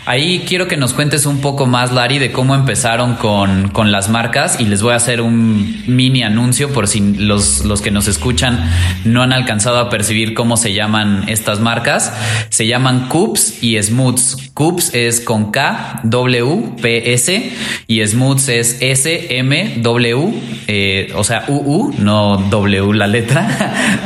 Ahí 0.05 0.43
quiero 0.45 0.67
que 0.67 0.75
nos 0.75 0.93
cuentes 0.93 1.25
un 1.25 1.39
poco 1.39 1.65
más, 1.65 1.93
Lari, 1.93 2.19
de 2.19 2.33
cómo 2.33 2.55
empezaron 2.55 3.15
con, 3.15 3.69
con 3.69 3.93
las 3.93 4.09
marcas 4.09 4.59
y 4.59 4.65
les 4.65 4.81
voy 4.81 4.91
a 4.91 4.97
hacer 4.97 5.21
un 5.21 5.81
mini 5.87 6.23
anuncio 6.23 6.73
por 6.73 6.89
si 6.89 6.99
los, 6.99 7.63
los 7.63 7.81
que 7.81 7.89
nos 7.89 8.09
escuchan 8.09 8.69
no 9.05 9.23
han 9.23 9.31
alcanzado 9.31 9.79
a 9.79 9.89
percibir 9.89 10.33
cómo 10.33 10.57
se 10.57 10.73
llaman 10.73 11.29
estas 11.29 11.61
marcas. 11.61 12.11
Se 12.49 12.67
llaman 12.67 13.07
Coops 13.07 13.63
y 13.63 13.81
Smooths. 13.81 14.51
Coops 14.53 14.93
es 14.93 15.21
con 15.21 15.52
K, 15.53 16.01
W, 16.03 16.75
P, 16.81 17.13
S 17.13 17.51
y 17.87 18.05
Smooths 18.05 18.49
es 18.49 18.77
S, 18.81 19.37
M, 19.37 19.75
W, 19.77 20.33
eh, 20.67 21.13
o 21.15 21.23
sea, 21.23 21.45
UU, 21.47 21.93
no 21.99 22.35
W 22.49 22.93
la 22.93 23.07
letra, 23.07 23.47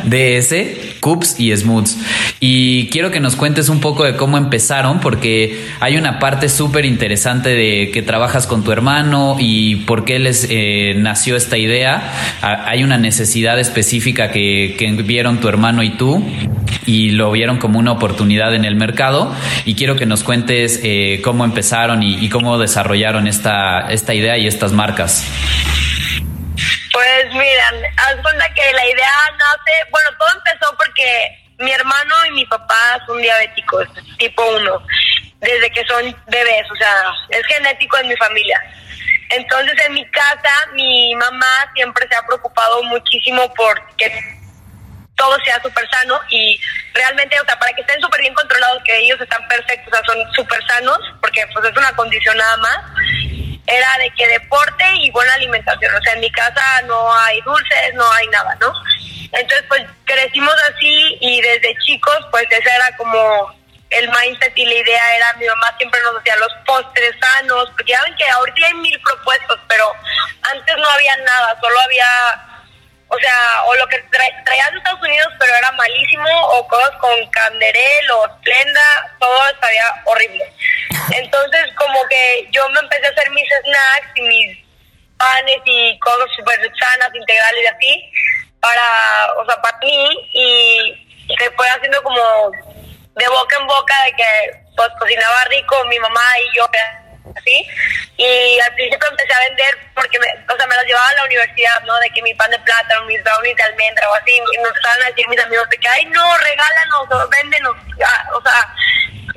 DS, 0.04 1.00
Coops 1.00 1.40
y 1.40 1.56
Smooths. 1.56 1.98
Y 2.40 2.88
quiero 2.90 3.10
que 3.10 3.20
nos 3.20 3.36
cuentes 3.36 3.70
un 3.70 3.80
poco 3.80 4.04
de 4.04 4.16
cómo 4.16 4.38
empezaron, 4.38 5.00
porque 5.00 5.66
hay 5.80 5.98
una 5.98 6.20
parte 6.20 6.50
súper 6.50 6.86
interesante 6.86 7.50
de 7.50 7.90
que 7.92 8.04
trabajas 8.04 8.46
con 8.46 8.64
tu 8.64 8.72
hermano 8.72 9.38
y 9.40 9.78
por 9.78 10.06
qué 10.06 10.20
les 10.20 10.46
eh, 10.50 10.94
nació 10.98 11.36
esta 11.36 11.58
idea. 11.58 12.14
Hay 12.42 12.84
una 12.84 12.98
necesidad 12.98 13.60
específica 13.60 14.32
que, 14.32 14.76
que 14.78 14.92
vieron 15.04 15.40
tu 15.40 15.48
hermano 15.48 15.82
y 15.82 15.92
tú 15.92 16.24
y 16.86 17.12
lo 17.12 17.32
vieron 17.32 17.58
como 17.58 17.80
una 17.80 17.92
oportunidad 17.92 18.56
en 18.56 18.66
el 18.66 18.76
mercado. 18.76 19.36
Y 19.66 19.76
quiero 19.76 19.96
que 19.96 20.06
nos 20.06 20.24
cuentes 20.24 20.80
eh, 20.84 21.22
cómo 21.24 21.46
empezaron 21.46 22.02
y, 22.04 22.30
cómo 22.30 22.58
desarrollaron 22.58 23.28
esta, 23.28 23.92
esta 23.92 24.14
idea 24.14 24.38
y 24.38 24.48
estas 24.48 24.72
marcas. 24.72 25.26
Pues 26.92 27.26
miren, 27.32 27.86
haz 27.98 28.16
cuenta 28.22 28.54
que 28.54 28.74
la 28.74 28.86
idea 28.86 29.12
nace, 29.38 29.92
bueno, 29.92 30.10
todo 30.18 30.30
empezó 30.38 30.76
porque 30.78 31.38
mi 31.60 31.72
hermano 31.72 32.16
y 32.30 32.32
mi 32.32 32.46
papá 32.46 33.00
son 33.06 33.22
diabéticos, 33.22 33.88
tipo 34.18 34.44
1, 34.56 34.72
desde 35.42 35.70
que 35.72 35.86
son 35.86 36.16
bebés, 36.28 36.72
o 36.72 36.76
sea, 36.76 37.12
es 37.30 37.46
genético 37.48 37.98
en 37.98 38.10
mi 38.10 38.16
familia. 38.18 38.60
Entonces 39.30 39.76
en 39.86 39.94
mi 39.94 40.06
casa 40.10 40.50
mi 40.74 41.14
mamá 41.16 41.72
siempre 41.76 42.08
se 42.08 42.16
ha 42.16 42.26
preocupado 42.26 42.82
muchísimo 42.84 43.54
por 43.56 43.80
que 43.98 44.37
todo 45.18 45.38
sea 45.44 45.62
súper 45.62 45.88
sano 45.90 46.20
y 46.30 46.60
realmente, 46.94 47.40
o 47.40 47.46
sea, 47.46 47.60
para 47.60 47.74
que 47.74 47.82
estén 47.82 48.00
súper 48.00 48.22
bien 48.22 48.34
controlados, 48.34 48.82
que 48.84 48.98
ellos 48.98 49.20
están 49.20 49.46
perfectos, 49.48 49.92
o 49.92 49.96
sea, 49.96 50.06
son 50.06 50.34
súper 50.34 50.66
sanos, 50.68 51.00
porque 51.22 51.46
pues 51.54 51.66
es 51.66 51.76
una 51.76 51.94
condición 51.96 52.38
nada 52.38 52.58
más, 52.58 52.78
era 53.66 53.98
de 53.98 54.10
que 54.12 54.28
deporte 54.28 54.86
y 54.96 55.12
buena 55.12 55.34
alimentación, 55.34 55.94
o 55.94 56.02
sea, 56.02 56.14
en 56.14 56.22
mi 56.22 56.32
casa 56.32 56.82
no 56.84 57.14
hay 57.16 57.42
dulces, 57.42 57.94
no 57.96 58.10
hay 58.14 58.28
nada, 58.28 58.56
¿no? 58.62 58.72
Entonces, 59.34 59.66
pues 59.68 59.84
crecimos 60.06 60.56
así 60.74 61.18
y 61.20 61.42
desde 61.42 61.76
chicos, 61.86 62.20
pues 62.32 62.46
esa 62.50 62.76
era 62.76 62.96
como 62.96 63.54
el 63.90 64.10
mindset 64.10 64.58
y 64.58 64.66
la 64.66 64.74
idea 64.74 65.16
era, 65.16 65.34
mi 65.34 65.48
mamá 65.48 65.74
siempre 65.78 66.00
nos 66.04 66.20
hacía 66.20 66.36
los 66.38 66.54
postres 66.66 67.16
sanos, 67.20 67.70
porque 67.76 67.92
ya 67.92 68.04
ven 68.04 68.16
que 68.16 68.30
ahorita 68.30 68.68
hay 68.68 68.74
mil 68.76 69.02
propuestos, 69.02 69.60
pero 69.68 69.92
antes 70.54 70.76
no 70.78 70.90
había 70.90 71.18
nada, 71.18 71.58
solo 71.60 71.80
había 71.80 72.47
o 73.10 73.18
sea, 73.18 73.64
o 73.66 73.76
lo 73.76 73.88
que 73.88 74.00
traían 74.10 74.72
de 74.72 74.78
Estados 74.78 75.02
Unidos, 75.02 75.34
pero 75.40 75.56
era 75.56 75.72
malísimo, 75.72 76.30
o 76.48 76.68
cosas 76.68 76.92
con 77.00 77.28
canderel 77.30 78.12
o 78.12 78.26
Splenda, 78.40 79.16
todo 79.20 79.50
estaría 79.50 79.86
horrible. 80.06 80.44
Entonces, 81.14 81.74
como 81.76 82.06
que 82.08 82.48
yo 82.52 82.68
me 82.70 82.80
empecé 82.80 83.08
a 83.08 83.12
hacer 83.12 83.30
mis 83.32 83.48
snacks 83.64 84.12
y 84.16 84.22
mis 84.22 84.58
panes 85.18 85.58
y 85.66 85.98
cosas 86.00 86.28
súper 86.36 86.60
sanas, 86.80 87.10
integrales 87.14 87.64
y 87.64 87.68
así, 87.68 88.12
para, 88.60 89.34
o 89.38 89.46
sea, 89.46 89.62
para 89.62 89.78
mí, 89.80 90.30
y 90.34 91.36
se 91.40 91.52
fue 91.52 91.68
haciendo 91.70 92.02
como 92.04 92.52
de 93.16 93.28
boca 93.30 93.58
en 93.58 93.68
boca 93.68 94.04
de 94.04 94.12
que, 94.14 94.62
pues, 94.76 94.90
cocinaba 95.00 95.46
rico 95.46 95.84
mi 95.86 96.00
mamá 96.00 96.22
y 96.40 96.58
yo, 96.58 96.70
así. 97.36 97.68
Y 98.18 98.60
al 98.60 98.74
principio 98.74 99.08
empecé 99.10 99.34
a 99.34 99.40
vender 99.50 99.78
porque, 99.94 100.20
me, 100.20 100.28
o 100.54 100.58
sea, 100.58 100.68
me 100.68 100.76
los 100.76 100.86
llevaba 100.86 101.10
a 101.10 101.14
la 101.16 101.26
universidad, 101.26 101.82
¿no? 101.84 101.96
De 102.00 102.10
que 102.10 102.22
mi 102.22 102.34
pan 102.34 102.52
de 102.52 102.60
plátano, 102.60 103.06
mis 103.06 103.24
brownies 103.24 103.56
de 103.56 103.64
almendra 103.64 104.10
o 104.10 104.16
así. 104.16 104.32
Y 104.32 104.58
nos 104.58 104.76
estaban 104.76 105.02
a 105.04 105.06
decir 105.08 105.28
mis 105.30 105.40
amigos 105.40 105.70
de 105.70 105.78
que, 105.78 105.88
ay, 105.90 106.06
no, 106.06 106.38
regálanos 106.38 107.08
o 107.12 107.30
véndenos. 107.30 107.76
o 108.34 108.42
sea, 108.42 108.74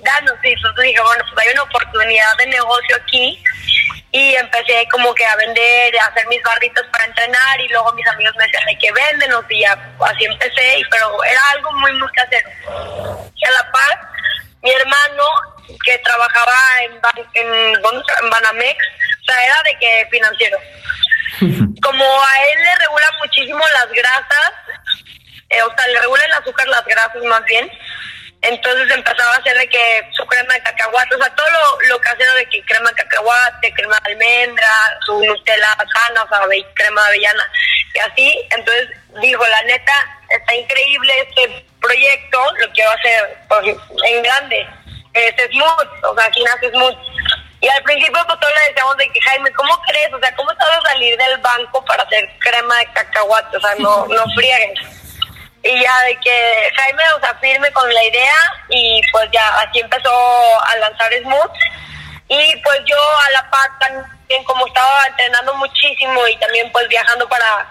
danos. 0.03 0.35
Y 0.43 0.49
entonces 0.53 0.85
dije, 0.85 1.01
bueno, 1.01 1.25
pues 1.33 1.47
hay 1.47 1.53
una 1.53 1.63
oportunidad 1.63 2.37
de 2.39 2.47
negocio 2.47 2.97
aquí. 2.97 3.43
Y 4.13 4.35
empecé 4.35 4.89
como 4.91 5.15
que 5.15 5.25
a 5.25 5.37
vender, 5.37 5.97
a 5.99 6.07
hacer 6.07 6.27
mis 6.27 6.43
barritos 6.43 6.85
para 6.91 7.05
entrenar. 7.05 7.61
Y 7.61 7.69
luego 7.69 7.93
mis 7.93 8.07
amigos 8.09 8.35
me 8.37 8.45
decían, 8.45 8.69
hay 8.69 8.79
que 8.79 8.93
véndenos. 8.93 9.45
Y 9.49 9.61
ya 9.61 9.73
así 10.01 10.25
empecé. 10.25 10.83
Pero 10.91 11.25
era 11.25 11.41
algo 11.53 11.73
muy, 11.73 11.93
muy 11.95 12.11
casero. 12.13 12.51
Y 13.35 13.47
a 13.47 13.51
la 13.51 13.71
par, 13.71 14.01
mi 14.63 14.71
hermano 14.71 15.25
que 15.85 15.99
trabajaba 15.99 16.57
en, 16.83 16.93
en, 17.35 17.75
en 17.75 18.31
Banamex, 18.31 18.79
o 19.21 19.25
sea, 19.25 19.45
era 19.45 19.63
de 19.65 19.79
que 19.79 20.09
financiero. 20.11 20.59
Como 21.83 22.05
a 22.05 22.43
él 22.53 22.65
le 22.65 22.77
regula 22.77 23.11
muchísimo 23.19 23.61
las 23.75 23.91
grasas, 23.91 24.53
eh, 25.49 25.63
o 25.63 25.75
sea, 25.77 25.87
le 25.89 26.01
regula 26.01 26.25
el 26.25 26.33
azúcar, 26.33 26.69
las 26.69 26.85
grasas 26.85 27.23
más 27.25 27.45
bien, 27.45 27.71
entonces 28.43 28.91
empezaba 28.91 29.35
a 29.35 29.39
hacer 29.39 29.57
de 29.57 29.69
que 29.69 30.09
su 30.13 30.25
crema 30.27 30.55
de 30.55 30.63
cacahuate, 30.63 31.15
o 31.15 31.19
sea, 31.19 31.35
todo 31.35 31.47
lo, 31.51 31.89
lo 31.89 32.01
casero 32.01 32.35
de 32.35 32.47
que 32.47 32.65
crema 32.65 32.89
de 32.91 32.97
cacahuate, 32.97 33.75
crema 33.75 34.01
de 34.01 34.13
almendra, 34.13 34.69
su 35.05 35.23
Nutella 35.23 35.77
sana, 35.95 36.23
o 36.23 36.29
sea, 36.29 36.41
crema 36.75 37.03
de 37.03 37.09
avellana, 37.09 37.53
y 37.95 37.99
así. 37.99 38.49
Entonces 38.51 38.89
dijo, 39.21 39.47
la 39.47 39.63
neta, 39.65 39.93
está 40.31 40.55
increíble 40.55 41.27
este 41.29 41.67
proyecto, 41.81 42.43
lo 42.61 42.71
quiero 42.73 42.91
hacer 42.93 43.39
pues, 43.49 43.77
en 44.09 44.23
grande 44.23 44.69
es 45.15 45.35
smooth, 45.51 46.05
o 46.05 46.15
sea, 46.15 46.27
aquí 46.27 46.43
nace 46.45 46.71
smooth. 46.71 46.97
Y 47.63 47.69
al 47.69 47.83
principio 47.83 48.25
pues 48.27 48.41
todos 48.41 48.55
le 48.55 48.69
decíamos 48.69 48.97
de 48.97 49.11
que 49.11 49.21
Jaime, 49.21 49.53
¿cómo 49.53 49.79
crees? 49.83 50.13
O 50.13 50.19
sea, 50.19 50.35
¿cómo 50.35 50.51
estás 50.51 50.69
a 50.69 50.91
salir 50.91 51.17
del 51.17 51.37
banco 51.39 51.85
para 51.85 52.03
hacer 52.03 52.29
crema 52.39 52.79
de 52.79 52.87
cacahuate? 52.93 53.57
O 53.57 53.61
sea, 53.61 53.75
no, 53.79 54.07
no 54.09 54.25
friegues. 54.35 54.81
Y 55.63 55.83
ya 55.83 55.95
de 56.07 56.17
que 56.21 56.73
Jaime, 56.75 57.03
o 57.17 57.21
sea, 57.21 57.35
firme 57.35 57.71
con 57.73 57.93
la 57.93 58.05
idea 58.05 58.35
y 58.71 59.03
pues 59.13 59.29
ya 59.31 59.47
así 59.59 59.81
empezó 59.81 60.11
a 60.65 60.77
lanzar 60.77 61.13
Smooth. 61.23 61.53
Y 62.29 62.57
pues 62.63 62.81
yo 62.87 62.97
a 62.97 63.31
la 63.33 63.51
par 63.51 63.79
también 63.79 64.45
como 64.45 64.67
estaba 64.67 65.07
entrenando 65.09 65.55
muchísimo 65.55 66.27
y 66.29 66.37
también 66.39 66.71
pues 66.73 66.89
viajando 66.89 67.29
para, 67.29 67.69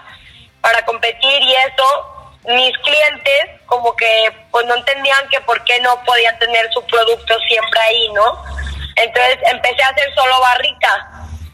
para 0.60 0.84
competir 0.84 1.42
y 1.42 1.54
eso, 1.54 2.19
mis 2.46 2.76
clientes 2.78 3.60
como 3.66 3.94
que 3.96 4.32
pues 4.50 4.66
no 4.66 4.74
entendían 4.76 5.28
que 5.28 5.40
por 5.42 5.62
qué 5.64 5.78
no 5.80 6.02
podía 6.04 6.36
tener 6.38 6.70
su 6.72 6.84
producto 6.86 7.38
siempre 7.48 7.80
ahí, 7.80 8.08
¿no? 8.12 8.42
Entonces 8.96 9.38
empecé 9.50 9.82
a 9.82 9.88
hacer 9.88 10.14
solo 10.14 10.40
barritas. 10.40 10.98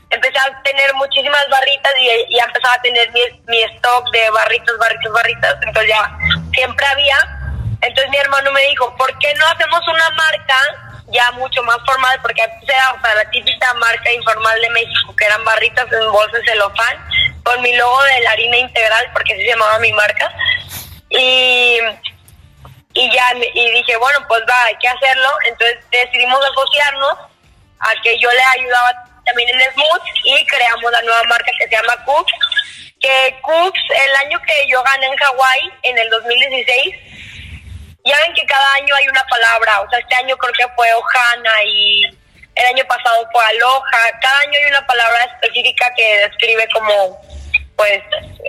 Empecé 0.08 0.38
a 0.38 0.62
tener 0.62 0.94
muchísimas 0.94 1.44
barritas 1.50 1.92
y 2.00 2.36
ya 2.36 2.44
empezaba 2.44 2.74
a 2.74 2.82
tener 2.82 3.10
mi, 3.10 3.20
mi 3.48 3.62
stock 3.74 4.08
de 4.12 4.30
barritas, 4.30 4.78
barritas, 4.78 5.12
barritas. 5.12 5.56
Entonces 5.62 5.88
ya 5.88 6.18
siempre 6.52 6.86
había. 6.86 7.18
Entonces 7.80 8.10
mi 8.10 8.16
hermano 8.16 8.52
me 8.52 8.62
dijo, 8.68 8.94
¿por 8.96 9.18
qué 9.18 9.34
no 9.34 9.46
hacemos 9.46 9.80
una 9.88 10.10
marca 10.10 10.95
ya 11.08 11.30
mucho 11.32 11.62
más 11.62 11.78
formal? 11.86 12.18
Porque 12.22 12.42
antes 12.42 12.68
era 12.68 12.92
o 12.92 13.14
la 13.14 13.30
típica 13.30 13.74
marca 13.74 14.12
informal 14.12 14.60
de 14.60 14.70
México, 14.70 15.14
que 15.16 15.24
eran 15.24 15.44
barritas 15.44 15.86
en 15.92 16.12
bolsas 16.12 16.40
de 16.40 16.46
celofán, 16.46 16.96
con 17.42 17.60
mi 17.62 17.74
logo 17.76 18.02
de 18.02 18.20
la 18.20 18.30
harina 18.30 18.56
integral, 18.58 19.10
porque 19.12 19.34
así 19.34 19.42
se 19.42 19.50
llamaba 19.50 19.78
mi 19.78 19.92
marca. 19.92 20.32
Y 21.10 21.78
y 22.96 23.10
ya 23.12 23.24
y 23.54 23.70
dije 23.72 23.96
bueno 23.98 24.18
pues 24.26 24.42
va 24.48 24.64
hay 24.64 24.76
que 24.76 24.88
hacerlo 24.88 25.28
entonces 25.46 25.78
decidimos 25.90 26.40
asociarnos 26.50 27.12
a 27.78 27.92
que 28.02 28.18
yo 28.18 28.30
le 28.32 28.42
ayudaba 28.58 28.90
también 29.26 29.48
en 29.50 29.72
Smooth 29.72 30.02
y 30.24 30.46
creamos 30.46 30.90
la 30.90 31.02
nueva 31.02 31.22
marca 31.24 31.50
que 31.58 31.68
se 31.68 31.76
llama 31.76 32.04
Cooks 32.04 32.32
que 32.98 33.38
Cooks 33.42 33.80
el 33.90 34.16
año 34.26 34.40
que 34.46 34.66
yo 34.68 34.82
gané 34.82 35.06
en 35.06 35.16
Hawái 35.16 35.72
en 35.82 35.98
el 35.98 36.08
2016 36.08 36.94
ya 38.06 38.18
ven 38.20 38.34
que 38.34 38.46
cada 38.46 38.74
año 38.74 38.94
hay 38.94 39.08
una 39.08 39.24
palabra 39.24 39.80
o 39.80 39.90
sea 39.90 39.98
este 39.98 40.14
año 40.14 40.36
creo 40.36 40.52
que 40.54 40.74
fue 40.74 40.92
Ohana 40.94 41.64
y 41.64 42.02
el 42.54 42.66
año 42.66 42.84
pasado 42.86 43.28
fue 43.32 43.44
Aloha 43.44 44.20
cada 44.20 44.38
año 44.40 44.58
hay 44.58 44.70
una 44.70 44.86
palabra 44.86 45.18
específica 45.34 45.92
que 45.96 46.18
describe 46.20 46.66
como 46.72 47.20
pues 47.76 48.02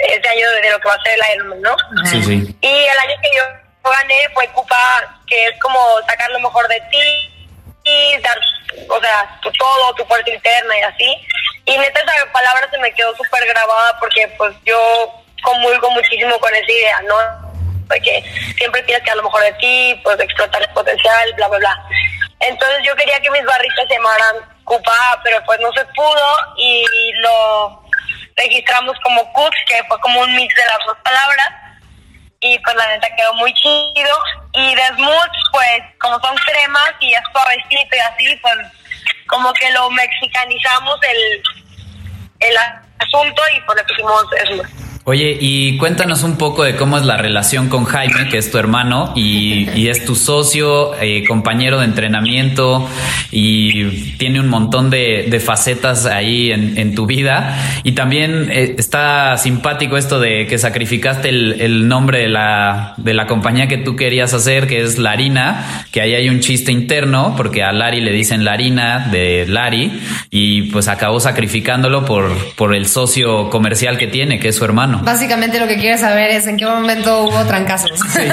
ese 0.09 0.29
año 0.29 0.49
de 0.51 0.71
lo 0.71 0.79
que 0.79 0.87
va 0.87 0.93
a 0.93 1.03
ser 1.03 1.19
el 1.19 1.35
Ironman 1.35 1.61
¿no? 1.61 1.75
Sí, 2.05 2.23
sí. 2.23 2.57
y 2.61 2.67
el 2.67 2.99
año 2.99 3.15
que 3.21 3.29
yo 3.35 3.67
gané 3.89 4.29
fue 4.33 4.47
Cupa, 4.49 5.21
que 5.27 5.47
es 5.47 5.59
como 5.59 5.79
sacar 6.07 6.29
lo 6.31 6.39
mejor 6.39 6.67
de 6.67 6.81
ti 6.91 7.33
y 7.83 8.17
dar, 8.21 8.37
o 8.89 8.99
sea, 8.99 9.39
tu 9.41 9.51
todo, 9.53 9.93
tu 9.95 10.05
fuerza 10.05 10.29
interna 10.29 10.77
y 10.77 10.81
así. 10.81 11.27
Y 11.65 11.77
neta 11.77 11.99
esa 11.99 12.31
palabra 12.31 12.69
se 12.69 12.77
me 12.79 12.93
quedó 12.93 13.15
súper 13.15 13.45
grabada 13.47 13.97
porque 13.99 14.27
pues 14.37 14.55
yo 14.65 15.23
comulgo 15.43 15.89
muchísimo 15.91 16.37
con 16.39 16.53
esa 16.53 16.71
idea, 16.71 17.01
¿no? 17.01 17.46
Porque 17.87 18.23
siempre 18.57 18.81
tienes 18.83 19.03
que 19.03 19.09
dar 19.09 19.17
lo 19.17 19.23
mejor 19.23 19.43
de 19.43 19.53
ti, 19.53 19.99
pues 20.03 20.19
explotar 20.19 20.61
el 20.61 20.69
potencial, 20.69 21.33
bla, 21.35 21.47
bla, 21.47 21.57
bla. 21.59 21.85
Entonces 22.39 22.79
yo 22.83 22.95
quería 22.95 23.19
que 23.19 23.31
mis 23.31 23.43
barritas 23.45 23.87
se 23.87 23.95
llamaran 23.95 24.35
Cupa, 24.63 25.21
pero 25.23 25.43
pues 25.45 25.59
no 25.59 25.71
se 25.73 25.85
pudo 25.85 26.37
y 26.57 26.85
lo 27.21 27.83
registramos 28.35 28.97
como 29.03 29.33
Cooks, 29.33 29.57
que 29.67 29.83
fue 29.87 29.99
como 30.01 30.21
un 30.21 30.35
mix 30.35 30.53
de 30.53 30.65
las 30.65 30.77
dos 30.85 30.97
palabras 31.03 31.49
y 32.39 32.59
pues 32.59 32.75
la 32.75 32.87
neta 32.87 33.07
quedó 33.15 33.33
muy 33.35 33.53
chido. 33.53 34.17
Y 34.53 34.75
de 34.75 34.87
Smooth, 34.95 35.51
pues 35.51 35.81
como 35.99 36.19
son 36.19 36.35
cremas 36.37 36.93
y 36.99 37.13
es 37.13 37.21
suavecito 37.31 37.95
y 37.95 37.99
así, 37.99 38.35
pues 38.41 38.55
como 39.27 39.51
que 39.53 39.71
lo 39.71 39.89
mexicanizamos 39.89 40.99
el, 41.03 41.43
el 42.39 42.57
asunto 42.99 43.41
y 43.55 43.61
pues 43.61 43.77
le 43.77 43.83
pusimos 43.83 44.25
Smooth. 44.45 44.86
Oye, 45.09 45.37
y 45.39 45.77
cuéntanos 45.77 46.23
un 46.23 46.37
poco 46.37 46.65
de 46.65 46.75
cómo 46.75 46.97
es 46.97 47.05
la 47.05 47.15
relación 47.15 47.69
con 47.69 47.85
Jaime, 47.85 48.27
que 48.27 48.37
es 48.37 48.51
tu 48.51 48.57
hermano 48.57 49.13
y, 49.15 49.87
es 49.87 50.03
tu 50.03 50.15
socio, 50.15 50.99
eh, 50.99 51.23
compañero 51.25 51.79
de 51.79 51.85
entrenamiento 51.85 52.85
y 53.31 53.85
tiene 54.17 54.41
un 54.41 54.49
montón 54.49 54.89
de, 54.89 55.41
facetas 55.41 56.05
ahí 56.05 56.51
en, 56.51 56.93
tu 56.93 57.05
vida. 57.05 57.57
Y 57.85 57.93
también 57.93 58.49
eh, 58.51 58.75
está 58.77 59.37
simpático 59.37 59.95
esto 59.95 60.19
de 60.19 60.45
que 60.45 60.57
sacrificaste 60.57 61.29
el, 61.29 61.61
el, 61.61 61.87
nombre 61.87 62.19
de 62.19 62.27
la, 62.27 62.93
de 62.97 63.13
la 63.13 63.27
compañía 63.27 63.69
que 63.69 63.77
tú 63.77 63.95
querías 63.95 64.33
hacer, 64.33 64.67
que 64.67 64.81
es 64.81 64.97
Larina, 64.97 65.85
que 65.93 66.01
ahí 66.01 66.15
hay 66.15 66.27
un 66.27 66.41
chiste 66.41 66.73
interno, 66.73 67.33
porque 67.37 67.63
a 67.63 67.71
Lari 67.71 68.01
le 68.01 68.11
dicen 68.11 68.43
Larina 68.43 69.07
de 69.09 69.45
Lari, 69.47 70.01
y 70.31 70.63
pues 70.63 70.89
acabó 70.89 71.21
sacrificándolo 71.21 72.03
por, 72.03 72.29
por 72.55 72.75
el 72.75 72.87
socio 72.87 73.49
comercial 73.49 73.97
que 73.97 74.07
tiene, 74.07 74.39
que 74.39 74.49
es 74.49 74.55
su 74.57 74.65
hermano. 74.65 74.96
Básicamente 75.03 75.59
lo 75.59 75.67
que 75.67 75.77
quieres 75.77 76.01
saber 76.01 76.31
es 76.31 76.47
en 76.47 76.57
qué 76.57 76.65
momento 76.65 77.21
hubo 77.23 77.45
trancazos. 77.45 77.99
Sí. 78.13 78.27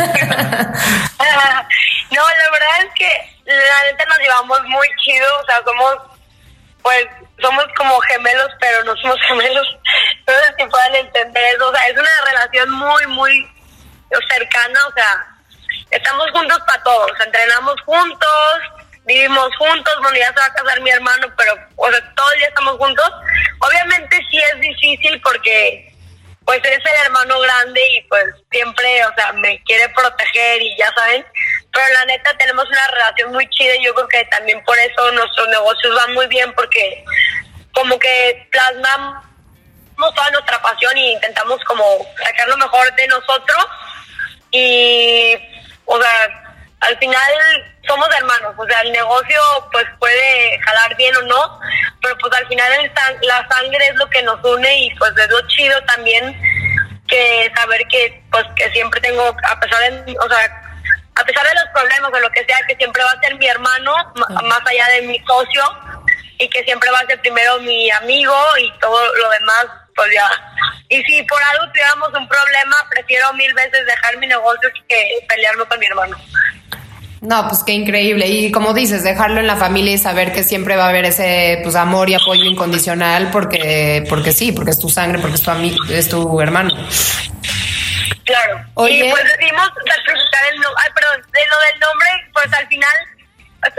no, 2.10 2.22
la 2.22 2.50
verdad 2.50 2.82
es 2.86 2.94
que 2.94 3.08
la 3.44 3.84
neta 3.90 4.04
nos 4.06 4.18
llevamos 4.18 4.62
muy 4.64 4.88
chido, 5.04 5.26
o 5.40 5.46
sea, 5.46 5.62
somos, 5.64 5.96
pues, 6.82 7.06
somos 7.40 7.64
como 7.76 7.98
gemelos, 8.00 8.50
pero 8.60 8.84
no 8.84 8.96
somos 8.96 9.18
gemelos. 9.28 9.66
No 10.26 10.32
sé 10.32 10.54
si 10.58 10.64
puedan 10.66 10.94
entender 10.94 11.42
eso, 11.54 11.68
o 11.68 11.74
sea, 11.74 11.86
es 11.88 11.98
una 11.98 12.20
relación 12.26 12.70
muy, 12.70 13.06
muy 13.08 13.50
cercana, 14.28 14.86
o 14.86 14.92
sea, 14.92 15.26
estamos 15.90 16.30
juntos 16.30 16.58
para 16.66 16.82
todos, 16.82 17.10
o 17.10 17.16
sea, 17.16 17.26
entrenamos 17.26 17.74
juntos, 17.84 18.60
vivimos 19.04 19.50
juntos, 19.58 19.94
bueno, 20.00 20.16
ya 20.16 20.28
se 20.28 20.40
va 20.40 20.46
a 20.46 20.54
casar 20.54 20.80
mi 20.80 20.90
hermano, 20.90 21.26
pero, 21.36 21.52
o 21.76 21.90
sea, 21.90 22.00
todo 22.14 22.32
el 22.32 22.38
día 22.38 22.48
estamos 22.48 22.78
juntos. 22.78 23.12
Obviamente 23.60 24.16
sí 24.30 24.38
es 24.38 24.60
difícil 24.60 25.20
porque 25.22 25.93
pues 26.44 26.60
es 26.64 26.78
el 26.78 27.06
hermano 27.06 27.40
grande 27.40 27.80
y 27.92 28.02
pues 28.02 28.24
siempre, 28.50 29.04
o 29.06 29.14
sea, 29.14 29.32
me 29.32 29.62
quiere 29.64 29.88
proteger 29.90 30.60
y 30.62 30.76
ya 30.76 30.92
saben, 30.94 31.24
pero 31.72 31.92
la 31.94 32.04
neta 32.06 32.36
tenemos 32.36 32.66
una 32.66 32.86
relación 32.88 33.32
muy 33.32 33.48
chida 33.50 33.76
y 33.76 33.84
yo 33.84 33.94
creo 33.94 34.08
que 34.08 34.24
también 34.26 34.62
por 34.64 34.78
eso 34.78 35.12
nuestros 35.12 35.48
negocios 35.48 35.94
van 35.94 36.14
muy 36.14 36.26
bien 36.26 36.52
porque 36.54 37.04
como 37.72 37.98
que 37.98 38.46
plasmamos 38.50 39.24
toda 39.96 40.30
nuestra 40.30 40.60
pasión 40.60 40.96
y 40.96 41.12
intentamos 41.12 41.62
como 41.64 41.84
sacar 42.22 42.48
lo 42.48 42.56
mejor 42.56 42.94
de 42.94 43.08
nosotros. 43.08 43.66
Y, 44.50 45.36
o 45.86 46.00
sea, 46.00 46.43
al 46.86 46.98
final 46.98 47.32
somos 47.86 48.08
hermanos, 48.16 48.54
o 48.56 48.66
sea, 48.66 48.80
el 48.82 48.92
negocio 48.92 49.40
pues 49.72 49.84
puede 49.98 50.58
jalar 50.60 50.96
bien 50.96 51.14
o 51.16 51.22
no, 51.22 51.60
pero 52.02 52.16
pues 52.18 52.32
al 52.34 52.46
final 52.48 52.72
el 52.72 52.92
la 53.22 53.46
sangre 53.48 53.86
es 53.86 53.94
lo 53.96 54.08
que 54.10 54.22
nos 54.22 54.42
une 54.44 54.84
y 54.84 54.94
pues 54.96 55.12
es 55.16 55.28
lo 55.28 55.46
chido 55.48 55.80
también 55.84 56.40
que 57.06 57.52
saber 57.56 57.86
que 57.88 58.22
pues 58.30 58.44
que 58.56 58.70
siempre 58.72 59.00
tengo, 59.00 59.34
a 59.48 59.60
pesar 59.60 59.80
de, 60.04 60.16
o 60.18 60.28
sea, 60.28 60.62
a 61.16 61.24
pesar 61.24 61.46
de 61.46 61.54
los 61.54 61.66
problemas 61.72 62.10
o 62.12 62.20
lo 62.20 62.30
que 62.30 62.44
sea, 62.44 62.58
que 62.66 62.76
siempre 62.76 63.02
va 63.02 63.10
a 63.10 63.20
ser 63.20 63.34
mi 63.36 63.46
hermano, 63.46 63.94
más 64.44 64.60
allá 64.66 64.88
de 64.88 65.02
mi 65.02 65.18
socio, 65.26 65.62
y 66.38 66.48
que 66.48 66.64
siempre 66.64 66.90
va 66.90 66.98
a 67.00 67.06
ser 67.06 67.20
primero 67.20 67.60
mi 67.60 67.90
amigo 67.92 68.34
y 68.58 68.72
todo 68.80 69.14
lo 69.14 69.30
demás, 69.30 69.66
pues 69.94 70.12
ya. 70.12 70.28
Y 70.88 71.02
si 71.04 71.22
por 71.22 71.42
algo 71.42 71.66
tuviéramos 71.68 72.08
un 72.08 72.28
problema, 72.28 72.76
prefiero 72.90 73.32
mil 73.34 73.52
veces 73.54 73.86
dejar 73.86 74.16
mi 74.18 74.26
negocio 74.26 74.68
que 74.88 75.18
pelearme 75.28 75.64
con 75.66 75.78
mi 75.78 75.86
hermano. 75.86 76.16
No, 77.24 77.48
pues 77.48 77.64
qué 77.64 77.72
increíble. 77.72 78.26
Y 78.26 78.52
como 78.52 78.74
dices, 78.74 79.02
dejarlo 79.02 79.40
en 79.40 79.46
la 79.46 79.56
familia 79.56 79.94
y 79.94 79.98
saber 79.98 80.30
que 80.30 80.44
siempre 80.44 80.76
va 80.76 80.84
a 80.84 80.88
haber 80.90 81.06
ese 81.06 81.60
pues 81.62 81.74
amor 81.74 82.10
y 82.10 82.14
apoyo 82.14 82.44
incondicional 82.44 83.30
porque, 83.30 84.04
porque 84.10 84.32
sí, 84.32 84.52
porque 84.52 84.72
es 84.72 84.78
tu 84.78 84.90
sangre, 84.90 85.18
porque 85.18 85.36
es 85.36 85.42
tu 85.42 85.50
amigo, 85.50 85.82
es 85.88 86.08
tu 86.10 86.38
hermano. 86.40 86.74
Claro. 88.24 88.66
Oye. 88.74 89.06
Y 89.06 89.10
pues 89.10 89.24
decidimos 89.24 89.66
sacrificar 89.66 90.44
el 90.52 90.60
nombre, 90.60 90.82
ay, 90.84 90.90
perdón, 90.94 91.32
de 91.32 91.40
lo 91.46 91.60
del 91.72 91.80
nombre, 91.80 92.08
pues 92.34 92.52
al 92.52 92.68
final 92.68 92.94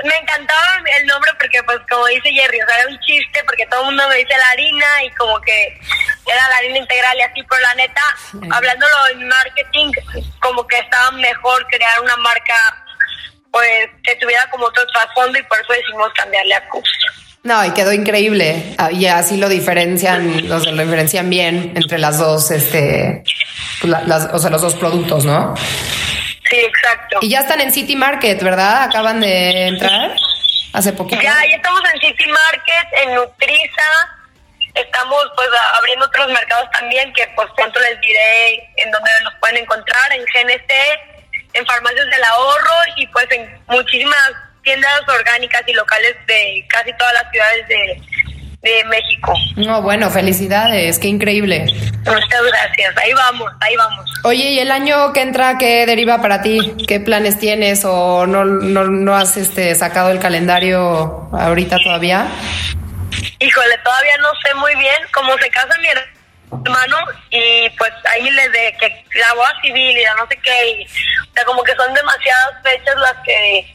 me 0.04 0.18
encantaba 0.18 0.82
el 0.98 1.06
nombre 1.06 1.32
porque 1.38 1.62
pues 1.64 1.78
como 1.88 2.08
dice 2.08 2.32
Jerry, 2.32 2.60
o 2.60 2.66
sea, 2.66 2.80
era 2.80 2.90
un 2.90 3.00
chiste 3.02 3.44
porque 3.46 3.68
todo 3.68 3.82
el 3.82 3.86
mundo 3.88 4.10
me 4.10 4.16
dice 4.16 4.36
la 4.36 4.50
harina 4.50 5.04
y 5.04 5.12
como 5.12 5.40
que 5.42 5.80
era 6.26 6.50
la 6.50 6.58
harina 6.58 6.80
integral 6.80 7.16
y 7.18 7.22
así, 7.22 7.44
pero 7.48 7.62
la 7.62 7.76
neta, 7.76 8.02
hablándolo 8.50 8.96
en 9.12 9.28
marketing, 9.28 9.92
como 10.40 10.66
que 10.66 10.80
estaba 10.80 11.12
mejor 11.12 11.68
crear 11.68 12.02
una 12.02 12.18
marca 12.18 12.56
pues 13.56 13.90
que 14.04 14.14
tuviera 14.18 14.46
como 14.52 14.66
otro 14.66 14.86
trasfondo 14.88 15.40
y 15.40 15.44
por 15.44 15.58
eso 15.58 15.72
decidimos 15.72 16.12
cambiarle 16.12 16.56
a 16.56 16.68
Cooks. 16.68 16.90
No, 17.44 17.64
y 17.64 17.72
quedó 17.72 17.94
increíble. 17.94 18.76
Ah, 18.78 18.92
y 18.92 19.06
así 19.06 19.38
lo 19.38 19.48
diferencian, 19.48 20.50
los 20.50 20.68
lo 20.68 20.84
diferencian 20.84 21.30
bien 21.30 21.72
entre 21.74 21.98
las 21.98 22.18
dos, 22.18 22.52
este, 22.52 23.24
pues, 23.80 23.94
las, 24.08 24.26
o 24.34 24.40
sea, 24.40 24.50
los 24.50 24.62
dos 24.62 24.76
productos, 24.76 25.24
¿no? 25.24 25.56
Sí, 26.50 26.58
exacto. 26.58 27.20
Y 27.22 27.30
ya 27.30 27.40
están 27.40 27.62
en 27.62 27.72
City 27.72 27.96
Market, 27.96 28.44
¿verdad? 28.44 28.84
Acaban 28.84 29.22
de 29.22 29.68
entrar 29.68 30.18
hace 30.74 30.92
poquito. 30.92 31.22
Ya, 31.22 31.38
ya 31.50 31.56
estamos 31.56 31.82
en 31.94 32.02
City 32.02 32.26
Market, 32.28 32.88
en 33.04 33.16
Nutriza. 33.16 34.18
Estamos 34.74 35.24
pues 35.38 35.48
abriendo 35.78 36.08
otros 36.08 36.28
mercados 36.28 36.70
también 36.72 37.14
que 37.14 37.26
pues 37.38 37.48
pronto 37.56 37.80
les 37.80 38.02
diré 38.02 38.56
en 38.76 38.92
dónde 38.92 39.10
nos 39.24 39.34
pueden 39.36 39.64
encontrar, 39.64 40.12
en 40.12 40.24
GNC, 40.24 41.15
en 41.56 41.66
farmacias 41.66 42.06
del 42.08 42.24
ahorro 42.24 42.76
y 42.98 43.08
pues 43.08 43.26
en 43.32 43.60
muchísimas 43.68 44.32
tiendas 44.64 45.02
orgánicas 45.08 45.62
y 45.68 45.74
locales 45.74 46.16
de 46.28 46.66
casi 46.70 46.92
todas 46.98 47.14
las 47.14 47.32
ciudades 47.32 47.68
de, 47.68 48.02
de 48.62 48.84
México. 48.86 49.34
No, 49.56 49.82
bueno, 49.82 50.10
felicidades, 50.10 51.00
qué 51.00 51.08
increíble. 51.08 51.66
Muchas 52.06 52.44
gracias, 52.44 52.98
ahí 52.98 53.14
vamos, 53.14 53.52
ahí 53.62 53.76
vamos. 53.76 54.12
Oye, 54.24 54.52
¿y 54.52 54.60
el 54.60 54.72
año 54.72 55.14
que 55.14 55.22
entra 55.22 55.58
qué 55.58 55.86
deriva 55.86 56.22
para 56.22 56.42
ti? 56.42 56.76
¿Qué 56.88 57.00
planes 57.00 57.40
tienes 57.40 57.86
o 57.86 58.26
no, 58.26 58.44
no, 58.44 58.86
no 58.86 59.16
has 59.16 59.38
este, 59.38 59.74
sacado 59.76 60.12
el 60.12 60.20
calendario 60.20 61.30
ahorita 61.32 61.78
todavía? 61.84 62.28
Híjole, 63.40 63.78
todavía 63.84 64.18
no 64.18 64.30
sé 64.44 64.54
muy 64.56 64.76
bien 64.76 64.98
cómo 65.14 65.38
se 65.38 65.50
casa 65.50 65.78
mi 65.80 65.88
hermano 65.88 66.15
y 67.30 67.70
pues 67.72 67.92
ahí 68.06 68.30
le 68.30 68.50
de 68.50 68.78
que 68.80 69.06
la 69.16 69.34
boda 69.34 69.54
civil 69.62 69.98
y 69.98 70.04
la 70.04 70.16
no 70.16 70.28
sé 70.28 70.38
qué, 70.38 70.70
y, 70.70 70.86
o 70.86 71.34
sea, 71.34 71.46
como 71.46 71.64
que 71.64 71.76
son 71.76 71.94
demasiadas 71.94 72.62
fechas 72.64 72.96
las 72.98 73.16
que 73.24 73.74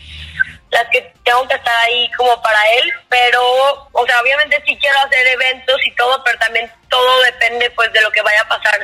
las 0.71 0.87
que 0.91 1.13
tengo 1.25 1.49
que 1.49 1.57
estar 1.57 1.77
ahí 1.85 2.09
como 2.13 2.41
para 2.43 2.61
él, 2.75 2.93
pero, 3.09 3.89
o 3.91 4.07
sea, 4.07 4.21
obviamente 4.21 4.63
sí 4.65 4.79
quiero 4.81 4.99
hacer 5.01 5.27
eventos 5.27 5.77
y 5.85 5.91
todo, 5.97 6.23
pero 6.23 6.39
también 6.39 6.71
todo 6.89 7.23
depende 7.23 7.69
pues 7.71 7.93
de 7.93 8.01
lo 8.01 8.11
que 8.13 8.23
vaya 8.23 8.41
a 8.43 8.49
pasar 8.49 8.79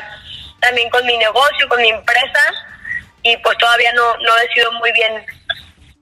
también 0.61 0.91
con 0.91 1.07
mi 1.07 1.17
negocio, 1.17 1.69
con 1.69 1.81
mi 1.81 1.91
empresa, 1.91 2.53
y 3.23 3.37
pues 3.37 3.57
todavía 3.59 3.93
no, 3.93 4.17
no 4.17 4.35
decido 4.37 4.73
muy 4.73 4.91
bien 4.93 5.25